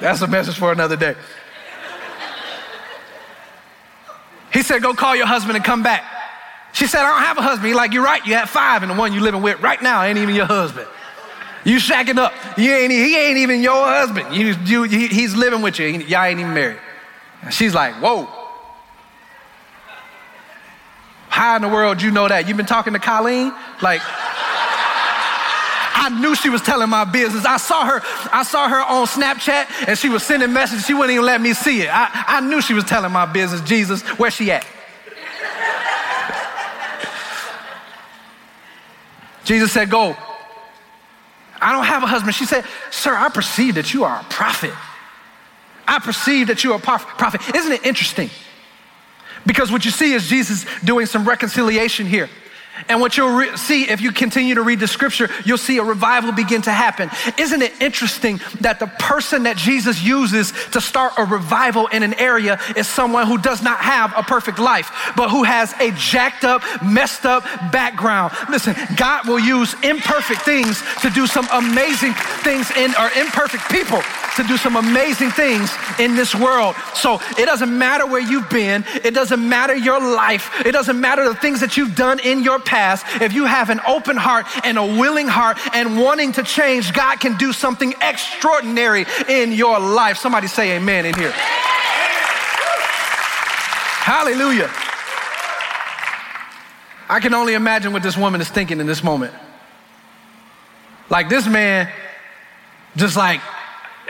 [0.02, 1.14] That's a message for another day.
[4.52, 6.04] He said, Go call your husband and come back.
[6.72, 7.68] She said, I don't have a husband.
[7.68, 10.02] He's like, You're right, you have five, and the one you're living with right now
[10.02, 10.88] ain't even your husband.
[11.64, 12.34] You shacking up.
[12.58, 14.34] You ain't, he ain't even your husband.
[14.34, 15.86] You, you, he, he's living with you.
[15.86, 16.80] Y'all ain't even married.
[17.42, 18.28] And she's like, Whoa.
[21.28, 22.48] How in the world you know that?
[22.48, 23.52] You've been talking to Colleen?
[23.80, 24.02] Like,
[26.02, 27.44] I knew she was telling my business.
[27.44, 28.00] I saw her,
[28.32, 30.84] I saw her on Snapchat and she was sending messages.
[30.84, 31.90] She wouldn't even let me see it.
[31.92, 33.60] I, I knew she was telling my business.
[33.60, 34.66] Jesus, where's she at?
[39.44, 40.16] Jesus said, Go.
[41.60, 42.34] I don't have a husband.
[42.34, 44.72] She said, Sir, I perceive that you are a prophet.
[45.86, 47.54] I perceive that you are a prophet.
[47.54, 48.28] Isn't it interesting?
[49.46, 52.28] Because what you see is Jesus doing some reconciliation here.
[52.88, 55.82] And what you'll re- see if you continue to read the scripture, you'll see a
[55.82, 57.10] revival begin to happen.
[57.38, 62.14] Isn't it interesting that the person that Jesus uses to start a revival in an
[62.14, 66.44] area is someone who does not have a perfect life, but who has a jacked
[66.44, 68.32] up, messed up background?
[68.50, 74.02] Listen, God will use imperfect things to do some amazing things in, or imperfect people
[74.36, 76.74] to do some amazing things in this world.
[76.94, 81.24] So it doesn't matter where you've been, it doesn't matter your life, it doesn't matter
[81.28, 84.78] the things that you've done in your past, if you have an open heart and
[84.78, 90.16] a willing heart and wanting to change, God can do something extraordinary in your life.
[90.16, 91.32] Somebody say amen in here.
[94.02, 94.70] Hallelujah.
[97.08, 99.34] I can only imagine what this woman is thinking in this moment.
[101.10, 101.92] Like this man,
[102.96, 103.40] just like,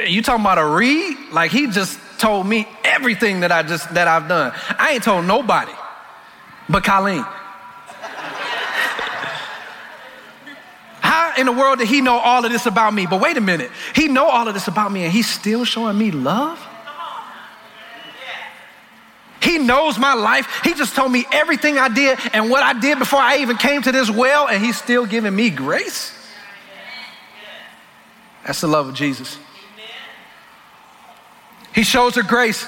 [0.06, 1.16] you talking about a read?
[1.32, 4.52] Like he just told me everything that I just that I've done.
[4.78, 5.72] I ain't told nobody
[6.68, 7.24] but Colleen.
[11.00, 13.06] How in the world did he know all of this about me?
[13.06, 15.98] But wait a minute, he know all of this about me and he's still showing
[15.98, 16.58] me love?
[19.42, 20.60] He knows my life.
[20.62, 23.82] He just told me everything I did and what I did before I even came
[23.82, 26.16] to this well, and he's still giving me grace.
[28.46, 29.36] That's the love of Jesus.
[31.74, 32.66] He shows her grace.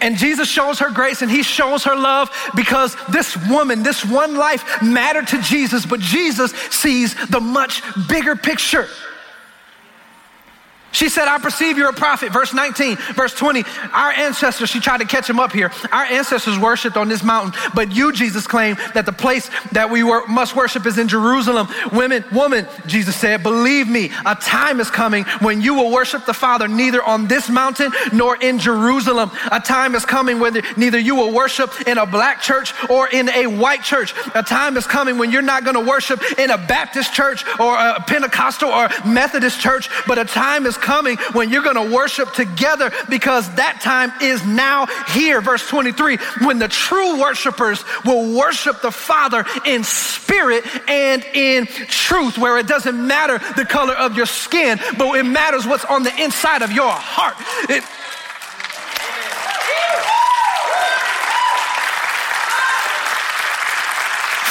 [0.00, 4.36] And Jesus shows her grace and he shows her love because this woman, this one
[4.36, 8.88] life mattered to Jesus, but Jesus sees the much bigger picture.
[10.96, 12.32] She said, I perceive you're a prophet.
[12.32, 13.64] Verse 19, verse 20.
[13.92, 15.70] Our ancestors, she tried to catch him up here.
[15.92, 20.02] Our ancestors worshiped on this mountain, but you, Jesus, claim that the place that we
[20.02, 21.68] were, must worship is in Jerusalem.
[21.92, 26.32] Women, woman, Jesus said, believe me, a time is coming when you will worship the
[26.32, 29.30] Father neither on this mountain nor in Jerusalem.
[29.52, 33.28] A time is coming when neither you will worship in a black church or in
[33.28, 34.14] a white church.
[34.34, 37.76] A time is coming when you're not going to worship in a Baptist church or
[37.76, 42.32] a Pentecostal or Methodist church, but a time is coming when you're going to worship
[42.32, 45.40] together because that time is now here.
[45.40, 52.38] Verse 23 when the true worshipers will worship the Father in spirit and in truth,
[52.38, 56.22] where it doesn't matter the color of your skin, but it matters what's on the
[56.22, 57.34] inside of your heart.
[57.68, 57.82] It,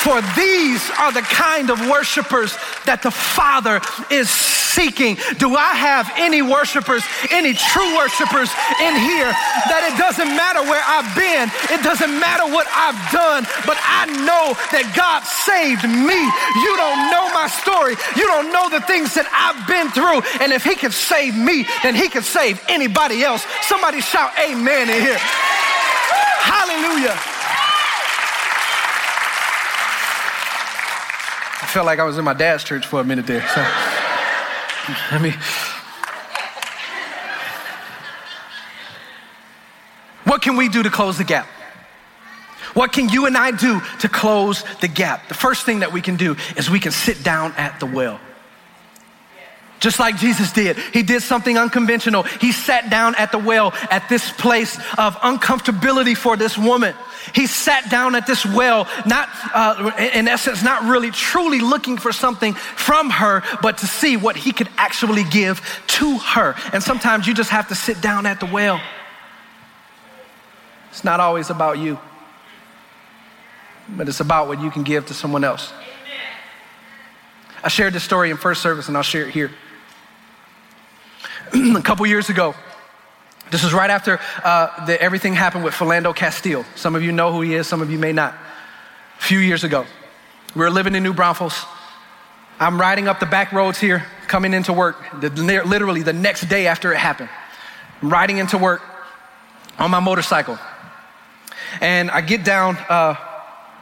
[0.06, 2.54] For these are the kind of worshipers
[2.86, 3.82] that the Father
[4.13, 5.18] is seeking.
[5.41, 7.02] Do I have any worshipers,
[7.34, 8.54] any true worshipers
[8.86, 9.34] in here
[9.65, 14.06] that it doesn't matter where I've been, it doesn't matter what I've done, but I
[14.22, 16.22] know that God saved me.
[16.62, 17.98] You don't know my story.
[18.13, 20.22] You don't know the things that I've been through.
[20.38, 23.41] And if He can save me, then He can save anybody else.
[23.65, 25.18] Somebody shout amen in here.
[26.46, 27.35] Hallelujah.
[31.76, 33.42] Felt like I was in my dad's church for a minute there.
[33.42, 33.62] So,
[35.12, 35.34] I mean,
[40.24, 41.46] what can we do to close the gap?
[42.76, 45.28] What can you and I do to close the gap?
[45.28, 48.22] The first thing that we can do is we can sit down at the well.
[49.80, 50.78] Just like Jesus did.
[50.94, 52.24] He did something unconventional.
[52.24, 56.96] He sat down at the well at this place of uncomfortability for this woman.
[57.34, 62.12] He sat down at this well, not, uh, in essence, not really truly looking for
[62.12, 66.56] something from her, but to see what he could actually give to her.
[66.72, 68.80] And sometimes you just have to sit down at the well.
[70.90, 72.00] It's not always about you,
[73.90, 75.74] but it's about what you can give to someone else.
[77.62, 79.52] I shared this story in first service, and I'll share it here.
[81.78, 82.54] a couple years ago,
[83.52, 86.65] this was right after uh, the, everything happened with Philando Castile.
[86.76, 88.34] Some of you know who he is, some of you may not.
[89.20, 89.86] A few years ago,
[90.56, 91.65] we were living in New Braunfels.
[92.60, 96.68] I'm riding up the back roads here, coming into work, the, literally the next day
[96.68, 97.30] after it happened.
[98.02, 98.82] I'm riding into work
[99.78, 100.58] on my motorcycle.
[101.80, 103.15] And I get down, uh,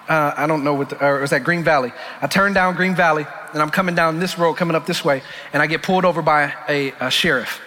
[0.07, 1.93] uh, I don't know what, the, or it was at Green Valley.
[2.21, 5.21] I turn down Green Valley, and I'm coming down this road, coming up this way,
[5.53, 7.61] and I get pulled over by a, a sheriff.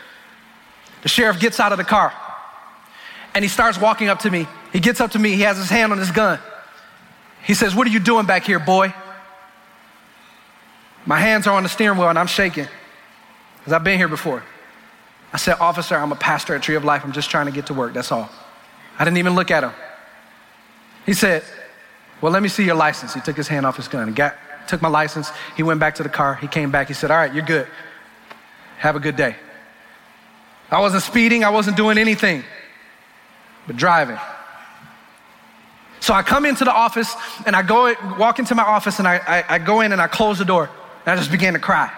[1.02, 2.12] The sheriff gets out of the car
[3.36, 4.48] and he starts walking up to me.
[4.72, 6.40] He gets up to me, he has his hand on his gun.
[7.44, 8.92] He says, What are you doing back here, boy?
[11.04, 12.66] My hands are on the steering wheel and I'm shaking
[13.58, 14.42] because I've been here before.
[15.32, 17.04] I said, Officer, I'm a pastor at Tree of Life.
[17.04, 17.92] I'm just trying to get to work.
[17.92, 18.28] That's all.
[18.98, 19.72] I didn't even look at him.
[21.04, 21.44] He said,
[22.26, 23.14] Well, let me see your license.
[23.14, 24.34] He took his hand off his gun and got,
[24.66, 25.30] took my license.
[25.56, 26.34] He went back to the car.
[26.34, 26.88] He came back.
[26.88, 27.68] He said, All right, you're good.
[28.78, 29.36] Have a good day.
[30.68, 32.42] I wasn't speeding, I wasn't doing anything
[33.68, 34.18] but driving.
[36.00, 37.14] So I come into the office
[37.46, 40.08] and I go walk into my office and I, I, I, go in and I
[40.08, 40.68] close the door
[41.04, 41.92] and I just began to cry.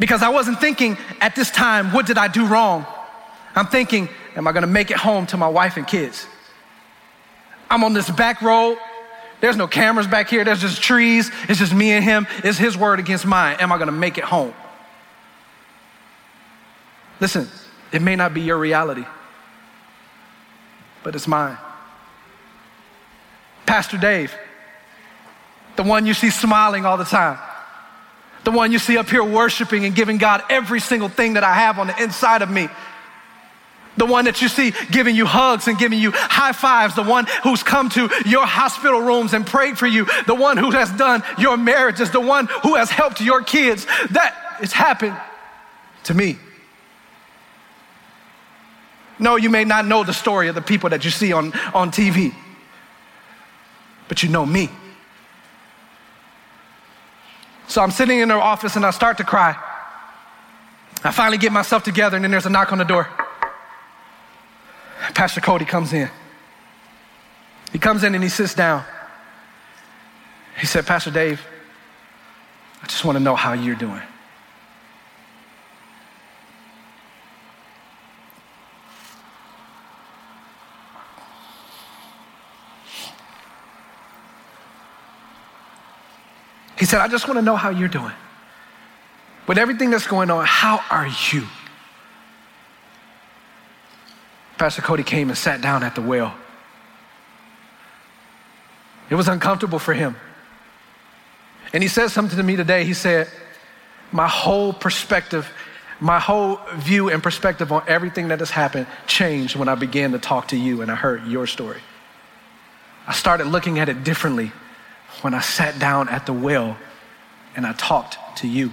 [0.00, 2.86] Because I wasn't thinking at this time, what did I do wrong?
[3.54, 6.26] I'm thinking, am I gonna make it home to my wife and kids?
[7.70, 8.78] I'm on this back road.
[9.40, 10.44] There's no cameras back here.
[10.44, 11.30] There's just trees.
[11.48, 12.26] It's just me and him.
[12.42, 13.56] It's his word against mine.
[13.60, 14.54] Am I gonna make it home?
[17.20, 17.48] Listen,
[17.92, 19.04] it may not be your reality,
[21.02, 21.58] but it's mine.
[23.66, 24.34] Pastor Dave,
[25.76, 27.38] the one you see smiling all the time,
[28.44, 31.54] the one you see up here worshiping and giving God every single thing that I
[31.54, 32.68] have on the inside of me.
[33.98, 37.26] The one that you see giving you hugs and giving you high fives, the one
[37.42, 41.22] who's come to your hospital rooms and prayed for you, the one who has done
[41.36, 43.86] your marriages, the one who has helped your kids.
[44.10, 45.16] That has happened
[46.04, 46.38] to me.
[49.18, 51.90] No, you may not know the story of the people that you see on, on
[51.90, 52.32] TV,
[54.06, 54.70] but you know me.
[57.66, 59.56] So I'm sitting in her office and I start to cry.
[61.02, 63.08] I finally get myself together, and then there's a knock on the door.
[65.18, 66.08] Pastor Cody comes in.
[67.72, 68.84] He comes in and he sits down.
[70.60, 71.44] He said, Pastor Dave,
[72.80, 74.00] I just want to know how you're doing.
[86.78, 88.14] He said, I just want to know how you're doing.
[89.48, 91.44] With everything that's going on, how are you?
[94.58, 96.34] Pastor Cody came and sat down at the well.
[99.08, 100.16] It was uncomfortable for him.
[101.72, 102.84] And he said something to me today.
[102.84, 103.28] He said,
[104.12, 105.48] My whole perspective,
[106.00, 110.18] my whole view and perspective on everything that has happened changed when I began to
[110.18, 111.80] talk to you and I heard your story.
[113.06, 114.52] I started looking at it differently
[115.22, 116.76] when I sat down at the well
[117.56, 118.70] and I talked to you.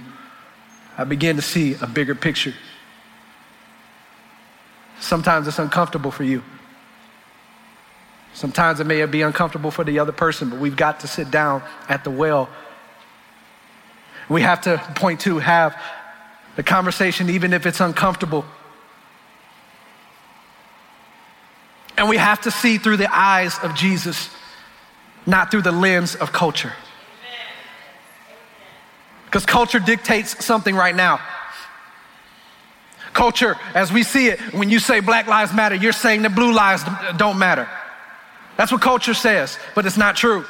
[0.98, 2.54] I began to see a bigger picture.
[5.00, 6.44] Sometimes it's uncomfortable for you.
[8.34, 11.64] Sometimes it may be uncomfortable for the other person, but we've got to sit down
[11.88, 12.50] at the well.
[14.28, 15.76] We have to, point to, have
[16.56, 18.44] the conversation, even if it's uncomfortable.
[21.98, 24.30] And we have to see through the eyes of Jesus
[25.26, 26.74] not through the lens of culture.
[29.26, 31.20] Because culture dictates something right now.
[33.16, 36.52] Culture, as we see it, when you say Black Lives Matter, you're saying that blue
[36.52, 36.84] lives
[37.16, 37.66] don't matter.
[38.58, 40.44] That's what culture says, but it's not true.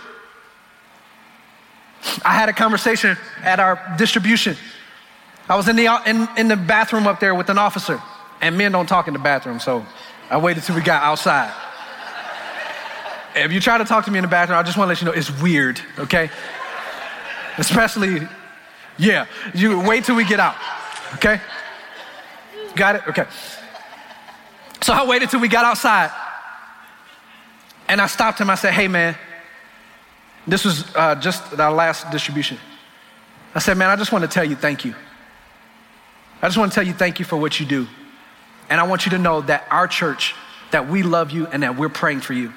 [2.25, 4.57] I had a conversation at our distribution.
[5.47, 8.01] I was in the, in, in the bathroom up there with an officer,
[8.41, 9.86] and men don't talk in the bathroom, so
[10.32, 11.53] I waited till we got outside.
[13.36, 15.01] If you try to talk to me in the bathroom, I just want to let
[15.01, 16.32] you know it's weird, okay?
[17.59, 18.28] Especially,
[18.97, 20.55] yeah, you wait till we get out,
[21.13, 21.39] okay?
[22.76, 23.07] Got it?
[23.07, 23.26] Okay.
[24.82, 26.11] So I waited till we got outside.
[27.88, 28.49] And I stopped him.
[28.49, 29.15] I said, Hey, man,
[30.47, 32.57] this was uh, just our last distribution.
[33.53, 34.93] I said, Man, I just want to tell you thank you.
[36.41, 37.88] I just want to tell you thank you for what you do.
[38.69, 40.36] And I want you to know that our church,
[40.71, 42.51] that we love you and that we're praying for you.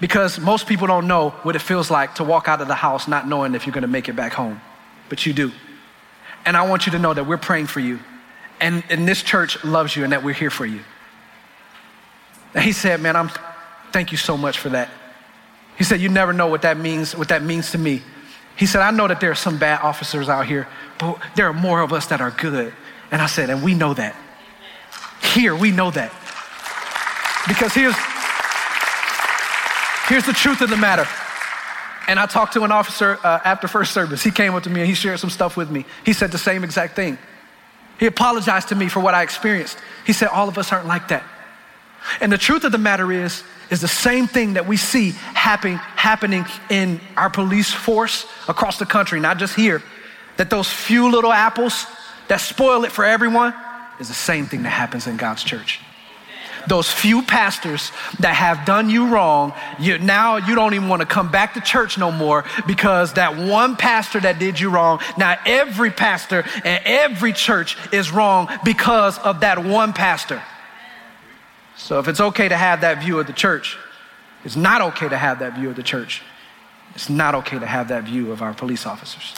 [0.00, 3.08] Because most people don't know what it feels like to walk out of the house
[3.08, 4.60] not knowing if you're going to make it back home,
[5.08, 5.50] but you do.
[6.44, 7.98] And I want you to know that we're praying for you.
[8.60, 10.80] And, and this church loves you and that we're here for you.
[12.54, 13.30] And he said, Man, I'm
[13.92, 14.90] thank you so much for that.
[15.76, 18.02] He said, You never know what that means, what that means to me.
[18.58, 20.66] He said, I know that there are some bad officers out here,
[20.98, 22.74] but there are more of us that are good.
[23.12, 24.16] And I said, and we know that.
[25.22, 26.10] Here, we know that.
[27.46, 27.94] Because here's,
[30.08, 31.06] here's the truth of the matter.
[32.08, 34.24] And I talked to an officer uh, after first service.
[34.24, 35.84] He came up to me and he shared some stuff with me.
[36.04, 37.16] He said the same exact thing.
[37.98, 39.78] He apologized to me for what I experienced.
[40.06, 41.24] He said, All of us aren't like that.
[42.20, 45.74] And the truth of the matter is, is the same thing that we see happen,
[45.74, 49.82] happening in our police force across the country, not just here.
[50.36, 51.86] That those few little apples
[52.28, 53.52] that spoil it for everyone
[53.98, 55.80] is the same thing that happens in God's church.
[56.66, 61.06] Those few pastors that have done you wrong, you, now you don't even want to
[61.06, 65.36] come back to church no more because that one pastor that did you wrong, now
[65.46, 70.42] every pastor and every church is wrong because of that one pastor.
[71.76, 73.78] So if it's okay to have that view of the church,
[74.44, 76.22] it's not okay to have that view of the church.
[76.94, 79.34] It's not okay to have that view of our police officers.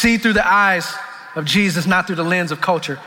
[0.00, 0.90] See through the eyes
[1.34, 2.98] of Jesus, not through the lens of culture.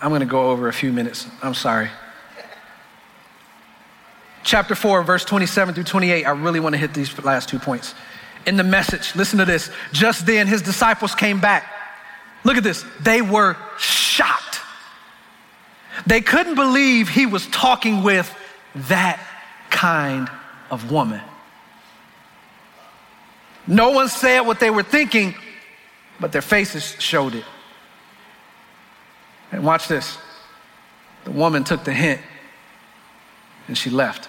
[0.00, 1.26] I'm going to go over a few minutes.
[1.42, 1.90] I'm sorry.
[4.44, 6.24] Chapter 4, verse 27 through 28.
[6.24, 7.96] I really want to hit these last two points
[8.46, 9.16] in the message.
[9.16, 9.72] Listen to this.
[9.90, 11.66] Just then, his disciples came back.
[12.44, 12.84] Look at this.
[13.00, 14.60] They were shocked.
[16.06, 18.32] They couldn't believe he was talking with
[18.76, 19.20] that
[19.68, 20.30] kind
[20.70, 21.22] of woman.
[23.66, 25.34] No one said what they were thinking,
[26.20, 27.44] but their faces showed it.
[29.52, 30.18] And watch this.
[31.24, 32.20] The woman took the hint
[33.68, 34.28] and she left.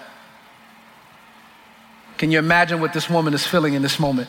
[2.18, 4.28] Can you imagine what this woman is feeling in this moment?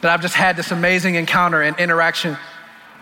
[0.00, 2.36] That I've just had this amazing encounter and interaction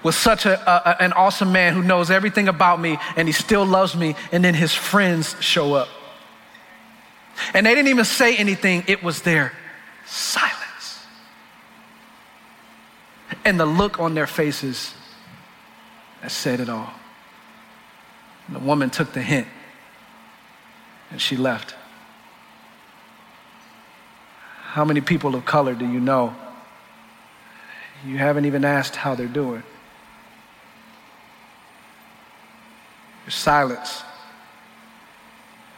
[0.02, 3.64] with such a, a, an awesome man who knows everything about me and he still
[3.64, 5.88] loves me, and then his friends show up.
[7.52, 9.52] And they didn't even say anything, it was their
[10.06, 10.63] silence.
[13.44, 14.94] And the look on their faces
[16.22, 16.92] that said it all.
[18.46, 19.46] And the woman took the hint
[21.10, 21.74] and she left.
[24.62, 26.34] How many people of color do you know?
[28.06, 29.62] You haven't even asked how they're doing.
[33.24, 34.02] Your silence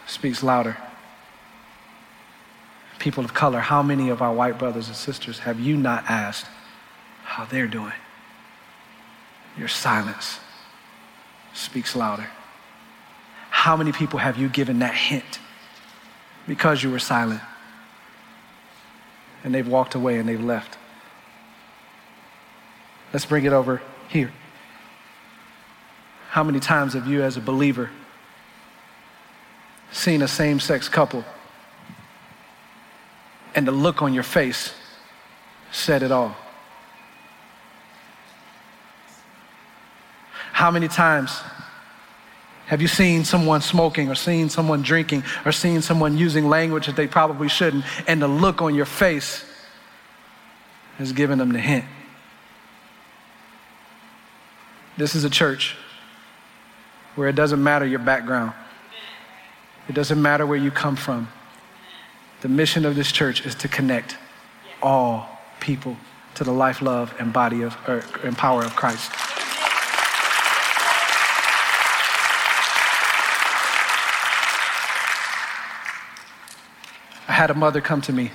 [0.06, 0.76] speaks louder.
[2.98, 6.46] People of color, how many of our white brothers and sisters have you not asked
[7.26, 7.92] how they're doing?
[9.58, 10.40] Your silence
[11.52, 12.28] speaks louder.
[13.50, 15.40] How many people have you given that hint
[16.46, 17.42] because you were silent?
[19.46, 20.76] and they've walked away and they've left.
[23.12, 24.32] Let's bring it over here.
[26.30, 27.90] How many times have you, as a believer,
[29.92, 31.24] seen a same sex couple
[33.54, 34.74] and the look on your face
[35.70, 36.36] said it all?
[40.56, 41.38] How many times
[42.64, 46.96] have you seen someone smoking or seen someone drinking or seen someone using language that
[46.96, 49.44] they probably shouldn't and the look on your face
[50.96, 51.84] has given them the hint?
[54.96, 55.76] This is a church
[57.16, 58.54] where it doesn't matter your background.
[59.90, 61.28] It doesn't matter where you come from.
[62.40, 64.16] The mission of this church is to connect
[64.82, 65.28] all
[65.60, 65.98] people
[66.36, 69.12] to the life, love, and body of, or, and power of Christ.
[77.32, 78.30] Had a mother come to me.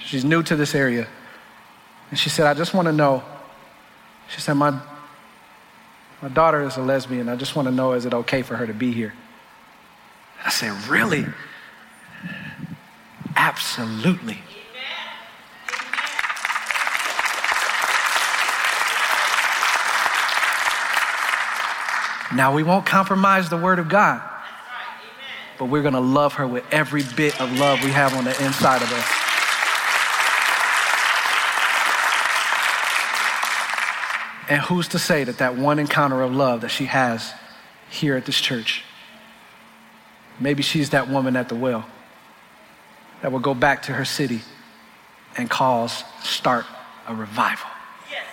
[0.00, 1.06] She's new to this area.
[2.10, 3.22] And she said, I just want to know.
[4.28, 4.78] She said, my,
[6.20, 7.28] my daughter is a lesbian.
[7.28, 9.14] I just want to know, is it okay for her to be here?
[10.44, 11.26] I said, Really?
[13.34, 14.38] Absolutely.
[22.34, 24.31] Now, we won't compromise the Word of God
[25.58, 28.44] but we're going to love her with every bit of love we have on the
[28.44, 29.22] inside of us.
[34.48, 37.32] And who's to say that that one encounter of love that she has
[37.88, 38.84] here at this church,
[40.38, 41.86] maybe she's that woman at the well
[43.22, 44.40] that will go back to her city
[45.36, 46.66] and cause, start
[47.06, 47.70] a revival.
[48.10, 48.26] Yes.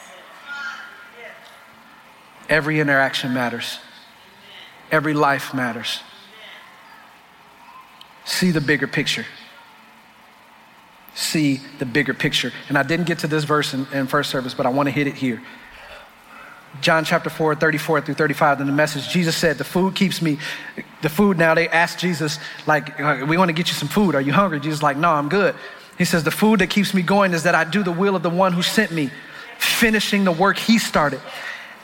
[2.49, 3.79] Every interaction matters.
[4.91, 6.01] Every life matters.
[8.29, 9.25] See the bigger picture.
[11.15, 12.53] See the bigger picture.
[12.67, 14.91] And I didn't get to this verse in, in first service, but I want to
[14.91, 15.41] hit it here.
[16.79, 20.37] John chapter 4, 34 through 35, in the message, Jesus said, The food keeps me,
[21.01, 24.13] the food now, they asked Jesus, like, we want to get you some food.
[24.13, 24.59] Are you hungry?
[24.59, 25.55] Jesus like, no, I'm good.
[25.97, 28.21] He says, the food that keeps me going is that I do the will of
[28.21, 29.09] the one who sent me,
[29.57, 31.19] finishing the work he started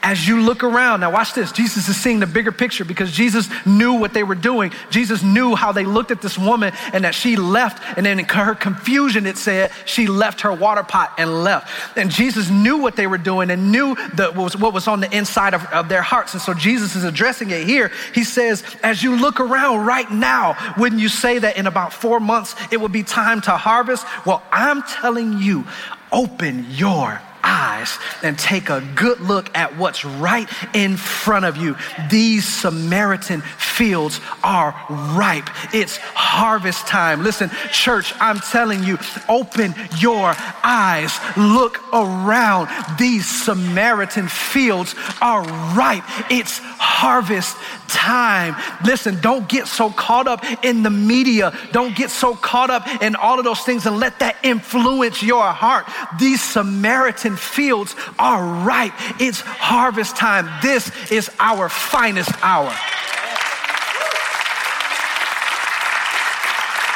[0.06, 1.50] as you look around, now watch this.
[1.50, 4.70] Jesus is seeing the bigger picture because Jesus knew what they were doing.
[4.88, 7.82] Jesus knew how they looked at this woman and that she left.
[7.96, 11.98] And then in her confusion, it said she left her water pot and left.
[11.98, 15.10] And Jesus knew what they were doing and knew that was what was on the
[15.10, 16.34] inside of, of their hearts.
[16.34, 17.90] And so Jesus is addressing it here.
[18.14, 22.20] He says, as you look around right now, wouldn't you say that in about four
[22.20, 24.06] months it will be time to harvest?
[24.24, 25.64] Well, I'm telling you,
[26.12, 31.76] open your eyes and take a good look at what's right in front of you.
[32.10, 34.74] These Samaritan fields are
[35.16, 35.48] ripe.
[35.72, 37.22] It's harvest time.
[37.22, 40.34] Listen, church, I'm telling you, open your
[40.64, 41.18] eyes.
[41.36, 42.68] Look around.
[42.98, 45.42] These Samaritan fields are
[45.76, 46.04] ripe.
[46.30, 47.56] It's harvest
[47.88, 48.56] time.
[48.84, 51.52] Listen, don't get so caught up in the media.
[51.72, 55.44] Don't get so caught up in all of those things and let that influence your
[55.44, 55.86] heart.
[56.18, 58.92] These Samaritan fields are ripe.
[59.20, 60.48] It's harvest time.
[60.62, 62.74] This is our finest hour.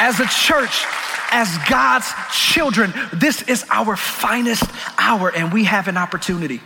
[0.03, 0.85] As a church,
[1.31, 4.65] as God's children, this is our finest
[4.99, 6.61] hour, and we have an opportunity.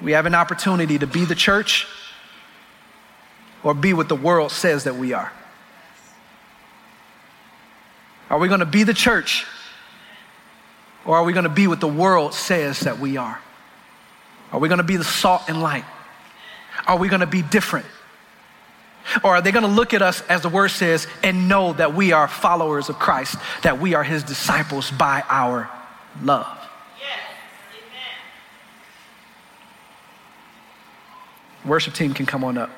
[0.00, 1.86] We have an opportunity to be the church
[3.62, 5.32] or be what the world says that we are.
[8.28, 9.46] Are we going to be the church
[11.04, 13.40] or are we going to be what the world says that we are?
[14.52, 15.84] Are we going to be the salt and light?
[16.86, 17.86] Are we going to be different?
[19.24, 21.94] Or are they going to look at us, as the word says, and know that
[21.94, 25.68] we are followers of Christ, that we are his disciples by our
[26.22, 26.58] love?
[31.64, 32.70] Worship team can come on up.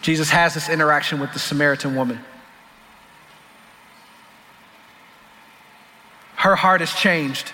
[0.00, 2.18] Jesus has this interaction with the Samaritan woman.
[6.42, 7.52] Her heart has changed.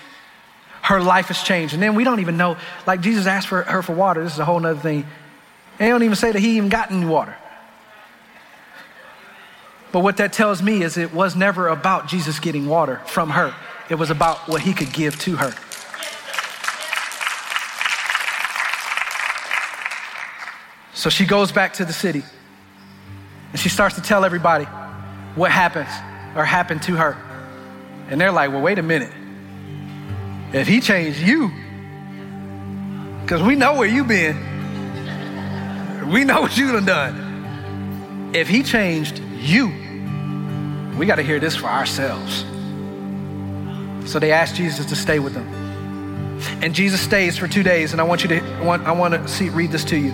[0.81, 1.75] Her life has changed.
[1.75, 4.23] And then we don't even know, like Jesus asked for her for water.
[4.23, 5.05] This is a whole other thing.
[5.77, 7.37] They don't even say that he even got any water.
[9.91, 13.53] But what that tells me is it was never about Jesus getting water from her.
[13.91, 15.53] It was about what he could give to her.
[20.95, 22.23] So she goes back to the city
[23.51, 24.65] and she starts to tell everybody
[25.35, 25.89] what happens
[26.35, 27.28] or happened to her.
[28.09, 29.11] And they're like, well, wait a minute.
[30.51, 31.51] If he changed you,
[33.21, 34.35] because we know where you've been,
[36.11, 38.31] we know what you done done.
[38.33, 39.67] If he changed you,
[40.97, 42.43] we got to hear this for ourselves.
[44.11, 45.47] So they asked Jesus to stay with them.
[46.63, 49.13] And Jesus stays for two days, and I want you to I want, I want
[49.13, 50.11] to see read this to you.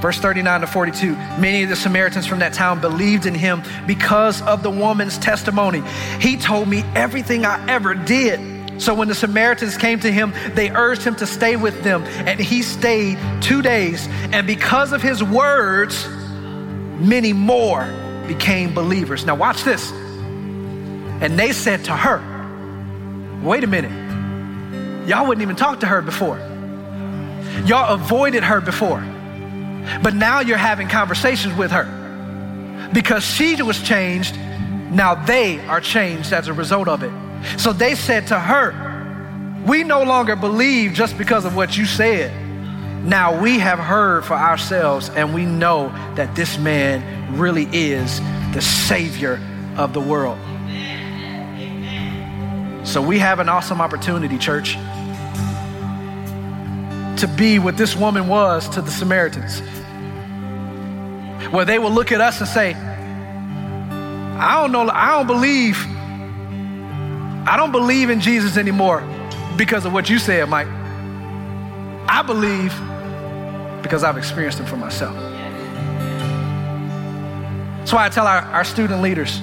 [0.00, 4.42] Verse 39 to 42 Many of the Samaritans from that town believed in him because
[4.42, 5.82] of the woman's testimony.
[6.20, 8.80] He told me everything I ever did.
[8.80, 12.40] So when the Samaritans came to him, they urged him to stay with them, and
[12.40, 14.08] he stayed two days.
[14.32, 17.86] And because of his words, many more
[18.26, 19.26] became believers.
[19.26, 19.90] Now, watch this.
[19.90, 22.22] And they said to her,
[23.42, 25.08] Wait a minute.
[25.08, 26.38] Y'all wouldn't even talk to her before.
[27.64, 29.04] Y'all avoided her before.
[30.02, 32.90] But now you're having conversations with her.
[32.92, 34.36] Because she was changed,
[34.90, 37.12] now they are changed as a result of it.
[37.58, 42.32] So they said to her, We no longer believe just because of what you said.
[43.04, 48.20] Now we have heard for ourselves, and we know that this man really is
[48.52, 49.40] the Savior
[49.76, 50.38] of the world.
[52.86, 54.76] So we have an awesome opportunity, church,
[57.20, 59.60] to be what this woman was to the Samaritans
[61.52, 65.76] where they will look at us and say, I don't know, I don't believe,
[67.46, 69.02] I don't believe in Jesus anymore
[69.56, 70.68] because of what you said, Mike.
[72.08, 72.72] I believe
[73.82, 75.14] because I've experienced him for myself.
[77.78, 79.40] That's why I tell our, our student leaders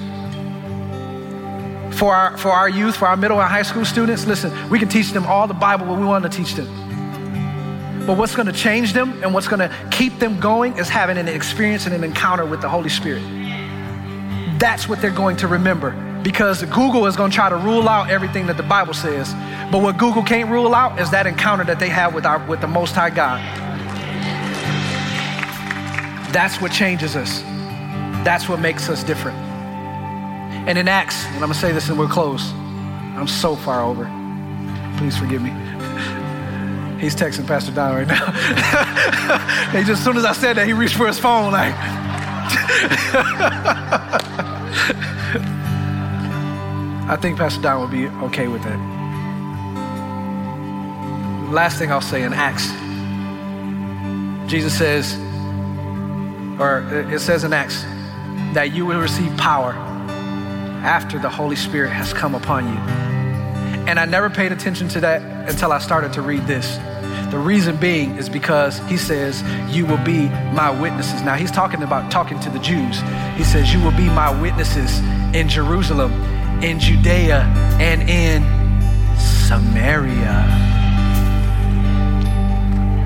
[1.98, 4.88] For our, for our youth, for our middle and high school students, listen, we can
[4.88, 6.68] teach them all the Bible what we want to teach them.
[8.08, 11.18] But what's going to change them and what's going to keep them going is having
[11.18, 13.22] an experience and an encounter with the Holy Spirit.
[14.58, 15.90] That's what they're going to remember
[16.22, 19.34] because Google is going to try to rule out everything that the Bible says.
[19.70, 22.62] But what Google can't rule out is that encounter that they have with, our, with
[22.62, 23.40] the Most High God.
[26.32, 27.42] That's what changes us.
[28.24, 29.36] That's what makes us different.
[30.66, 32.52] And in Acts, and I'm going to say this and we're close.
[32.52, 34.10] I'm so far over.
[34.96, 35.67] Please forgive me.
[36.98, 38.32] He's texting Pastor Don right now.
[39.72, 41.74] he just, as soon as I said that, he reached for his phone like.
[47.08, 48.78] I think Pastor Don would be okay with that.
[51.50, 52.68] Last thing I'll say in Acts,
[54.50, 55.16] Jesus says,
[56.60, 56.80] or
[57.10, 57.82] it says in Acts,
[58.54, 59.72] that you will receive power
[60.82, 62.78] after the Holy Spirit has come upon you.
[63.88, 66.78] And I never paid attention to that until I started to read this.
[67.30, 69.42] The reason being is because he says,
[69.74, 71.20] You will be my witnesses.
[71.22, 73.00] Now, he's talking about talking to the Jews.
[73.36, 74.98] He says, You will be my witnesses
[75.34, 76.12] in Jerusalem,
[76.62, 77.42] in Judea,
[77.78, 78.42] and in
[79.18, 80.46] Samaria,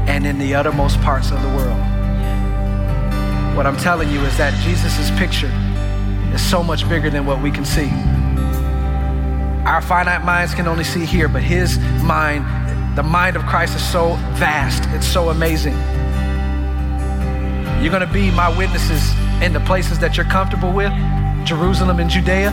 [0.07, 1.81] and in the uttermost parts of the world.
[3.57, 5.51] What I'm telling you is that Jesus' picture
[6.33, 7.91] is so much bigger than what we can see.
[9.67, 12.45] Our finite minds can only see here, but his mind,
[12.95, 15.73] the mind of Christ is so vast, it's so amazing.
[17.83, 20.93] You're going to be my witnesses in the places that you're comfortable with,
[21.47, 22.51] Jerusalem and Judea,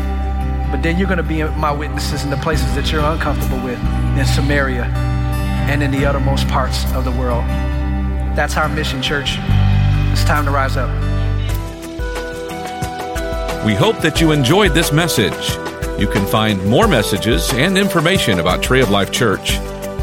[0.71, 3.79] but then you're going to be my witnesses in the places that you're uncomfortable with,
[4.17, 7.43] in Samaria and in the uttermost parts of the world.
[8.33, 9.35] That's our mission, church.
[10.11, 10.89] It's time to rise up.
[13.65, 15.49] We hope that you enjoyed this message.
[15.99, 19.59] You can find more messages and information about Tree of Life Church